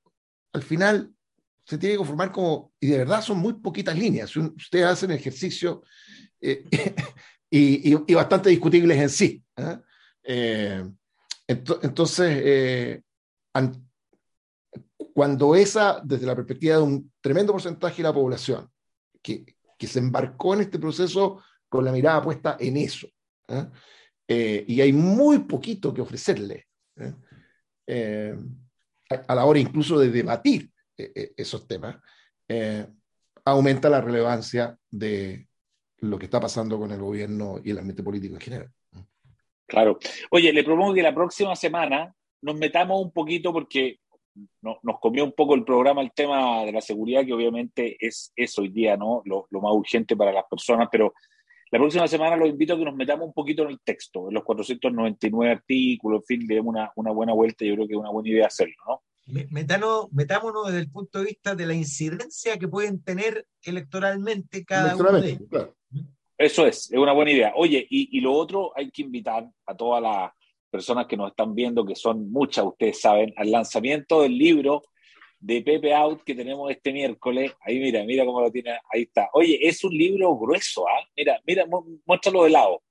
al 0.51 0.63
final 0.63 1.11
se 1.65 1.77
tiene 1.77 1.93
que 1.93 1.99
conformar 1.99 2.31
como, 2.31 2.73
y 2.79 2.87
de 2.87 2.99
verdad 2.99 3.21
son 3.21 3.37
muy 3.37 3.53
poquitas 3.53 3.97
líneas, 3.97 4.35
ustedes 4.35 4.85
hacen 4.85 5.11
ejercicio 5.11 5.83
eh, 6.41 6.63
y, 7.49 8.13
bastante 8.13 8.49
discutibles 8.49 8.97
en 8.97 9.09
sí. 9.09 9.43
¿ah? 9.55 9.81
Eh, 10.23 10.83
entonces, 11.47 12.41
eh, 12.43 13.01
cuando 15.13 15.55
esa, 15.55 16.01
desde 16.03 16.25
la 16.25 16.35
perspectiva 16.35 16.77
de 16.77 16.81
un 16.81 17.11
tremendo 17.21 17.53
porcentaje 17.53 17.97
de 17.97 18.03
la 18.03 18.13
población, 18.13 18.69
que, 19.21 19.45
se 19.79 19.99
embarcó 19.99 20.55
en 20.55 20.61
este 20.61 20.79
proceso 20.79 21.43
con 21.69 21.85
la 21.85 21.91
mirada 21.91 22.23
puesta 22.23 22.57
en 22.59 22.77
eso, 22.77 23.07
¿ah? 23.49 23.69
y 24.27 24.81
hay 24.81 24.91
muy 24.91 25.39
poquito 25.39 25.93
que 25.93 26.01
ofrecerle, 26.01 26.65
a 29.07 29.35
la 29.35 29.45
hora 29.45 29.59
incluso 29.59 29.99
de 29.99 30.09
debatir 30.09 30.71
esos 30.97 31.67
temas, 31.67 31.97
eh, 32.47 32.87
aumenta 33.43 33.89
la 33.89 34.01
relevancia 34.01 34.77
de 34.89 35.47
lo 35.99 36.17
que 36.17 36.25
está 36.25 36.39
pasando 36.39 36.79
con 36.79 36.91
el 36.91 36.99
gobierno 36.99 37.59
y 37.63 37.71
el 37.71 37.79
ambiente 37.79 38.03
político 38.03 38.35
en 38.35 38.41
general. 38.41 38.71
Claro. 39.67 39.97
Oye, 40.31 40.53
le 40.53 40.63
propongo 40.63 40.93
que 40.93 41.01
la 41.01 41.13
próxima 41.13 41.55
semana 41.55 42.13
nos 42.41 42.55
metamos 42.55 43.01
un 43.01 43.11
poquito 43.11 43.51
porque 43.51 43.99
nos 44.61 44.99
comió 44.99 45.23
un 45.23 45.31
poco 45.31 45.55
el 45.55 45.63
programa 45.63 46.01
el 46.01 46.11
tema 46.13 46.63
de 46.65 46.73
la 46.73 46.81
seguridad, 46.81 47.25
que 47.25 47.33
obviamente 47.33 47.95
es, 47.99 48.33
es 48.35 48.57
hoy 48.59 48.69
día 48.69 48.97
¿no? 48.97 49.21
Lo, 49.25 49.47
lo, 49.49 49.61
más 49.61 49.71
urgente 49.73 50.15
para 50.15 50.33
las 50.33 50.43
personas, 50.49 50.89
pero 50.91 51.13
la 51.71 51.79
próxima 51.79 52.07
semana 52.07 52.35
los 52.35 52.49
invito 52.49 52.73
a 52.73 52.77
que 52.77 52.85
nos 52.85 52.95
metamos 52.95 53.27
un 53.27 53.33
poquito 53.33 53.63
en 53.63 53.69
el 53.69 53.79
texto, 53.79 54.27
en 54.27 54.35
los 54.35 54.43
499 54.43 55.51
artículos, 55.51 56.21
en 56.21 56.25
fin, 56.25 56.47
le 56.47 56.55
demos 56.55 56.73
una, 56.73 56.91
una 56.95 57.11
buena 57.11 57.33
vuelta, 57.33 57.65
yo 57.65 57.75
creo 57.75 57.87
que 57.87 57.93
es 57.93 57.99
una 57.99 58.11
buena 58.11 58.29
idea 58.29 58.47
hacerlo, 58.47 58.75
¿no? 58.87 59.01
metámonos 60.11 60.67
desde 60.67 60.79
el 60.79 60.91
punto 60.91 61.19
de 61.19 61.25
vista 61.25 61.55
de 61.55 61.65
la 61.65 61.73
incidencia 61.73 62.59
que 62.59 62.67
pueden 62.67 63.01
tener 63.01 63.47
electoralmente 63.63 64.63
cada 64.63 64.95
uno 64.95 65.19
de 65.19 65.29
ellos. 65.29 65.69
Eso 66.37 66.65
es, 66.65 66.91
es 66.91 66.97
una 66.97 67.13
buena 67.13 67.31
idea. 67.31 67.53
Oye, 67.55 67.85
y, 67.89 68.17
y, 68.17 68.21
lo 68.21 68.33
otro, 68.33 68.71
hay 68.75 68.91
que 68.91 69.03
invitar 69.03 69.47
a 69.65 69.75
todas 69.75 70.01
las 70.01 70.31
personas 70.69 71.07
que 71.07 71.15
nos 71.15 71.29
están 71.29 71.55
viendo, 71.55 71.85
que 71.85 71.95
son 71.95 72.29
muchas, 72.31 72.65
ustedes 72.65 72.99
saben, 72.99 73.33
al 73.37 73.51
lanzamiento 73.51 74.21
del 74.21 74.37
libro 74.37 74.83
de 75.39 75.61
Pepe 75.61 75.93
Out 75.93 76.23
que 76.23 76.35
tenemos 76.35 76.71
este 76.71 76.91
miércoles. 76.91 77.53
Ahí 77.61 77.79
mira, 77.79 78.03
mira 78.03 78.25
cómo 78.25 78.41
lo 78.41 78.51
tiene, 78.51 78.71
ahí 78.91 79.03
está. 79.03 79.29
Oye, 79.33 79.59
es 79.61 79.83
un 79.83 79.95
libro 79.95 80.35
grueso, 80.37 80.87
¿ah? 80.87 81.07
Mira, 81.15 81.39
mira, 81.45 81.65
muéstralo 82.05 82.43
de 82.43 82.49
lado. 82.49 82.81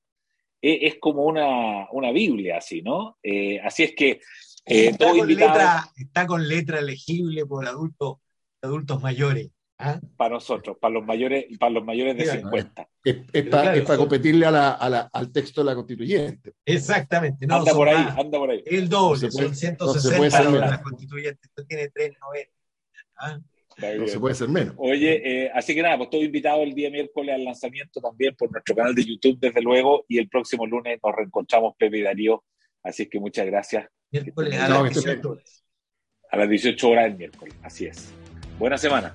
E, 0.63 0.87
es, 0.87 0.99
como 0.99 1.25
una, 1.25 1.89
una, 1.91 2.11
Biblia, 2.13 2.59
así, 2.59 2.81
¿no? 2.81 3.19
Eh, 3.23 3.61
así 3.61 3.83
es 3.83 3.95
que 3.95 4.21
eh, 4.67 4.87
está, 4.87 5.11
con 5.11 5.29
letra, 5.29 5.85
está 5.97 6.27
con 6.27 6.49
letra 6.49 6.81
legible 6.81 7.45
por 7.45 7.67
adultos, 7.67 8.17
adultos 8.63 9.03
mayores. 9.03 9.51
¿Ah? 9.85 10.01
Para 10.17 10.35
nosotros, 10.35 10.77
para 10.81 10.95
los 10.95 11.05
mayores, 11.05 11.47
para 11.59 11.71
los 11.71 11.85
mayores 11.85 12.17
de 12.17 12.27
50. 12.27 12.89
Es, 13.05 13.47
para, 13.49 13.97
competirle 13.97 14.47
a 14.47 14.51
la, 14.51 14.73
a 14.73 14.89
la, 14.89 15.01
al 15.13 15.31
texto 15.31 15.61
de 15.61 15.67
la 15.67 15.75
constituyente. 15.75 16.55
Exactamente. 16.65 17.47
No, 17.47 17.57
anda 17.57 17.73
por 17.73 17.89
ahí, 17.89 18.07
anda 18.17 18.39
por 18.39 18.51
ahí. 18.51 18.63
El 18.67 18.89
doble, 18.89 19.31
son 19.31 19.55
160 19.55 20.43
no 20.45 20.59
la 20.59 20.83
constituyente, 20.83 21.41
esto 21.43 21.65
tiene 21.67 21.89
390. 21.91 22.53
¿ah? 23.19 23.41
No 23.99 24.07
se 24.07 24.21
puede 24.21 24.35
ser 24.35 24.49
menos. 24.49 24.75
Oye, 24.79 25.45
eh, 25.45 25.51
así 25.53 25.75
que 25.75 25.83
nada, 25.83 25.97
pues 25.97 26.07
estoy 26.07 26.25
invitado 26.27 26.63
el 26.63 26.75
día 26.75 26.91
miércoles 26.91 27.35
al 27.35 27.45
lanzamiento 27.45 28.01
también 28.01 28.35
por 28.37 28.51
nuestro 28.51 28.75
canal 28.75 28.95
de 28.95 29.05
YouTube, 29.05 29.39
desde 29.41 29.61
luego, 29.61 30.05
y 30.09 30.19
el 30.19 30.29
próximo 30.29 30.67
lunes 30.67 30.99
nos 31.03 31.15
reencontramos 31.15 31.75
Pepe 31.77 31.99
y 31.99 32.03
Darío. 32.03 32.45
Así 32.83 33.09
que 33.09 33.19
muchas 33.19 33.47
gracias. 33.47 33.87
Miércoles 34.11 34.59
a 34.61 34.69
las 34.69 34.93
18 34.93 35.31
horas. 35.31 35.65
A 36.31 36.37
las 36.37 36.49
18 36.49 36.89
horas 36.89 37.05
del 37.05 37.17
miércoles, 37.17 37.55
así 37.63 37.87
es. 37.87 38.13
Buena 38.59 38.79
semana. 38.79 39.15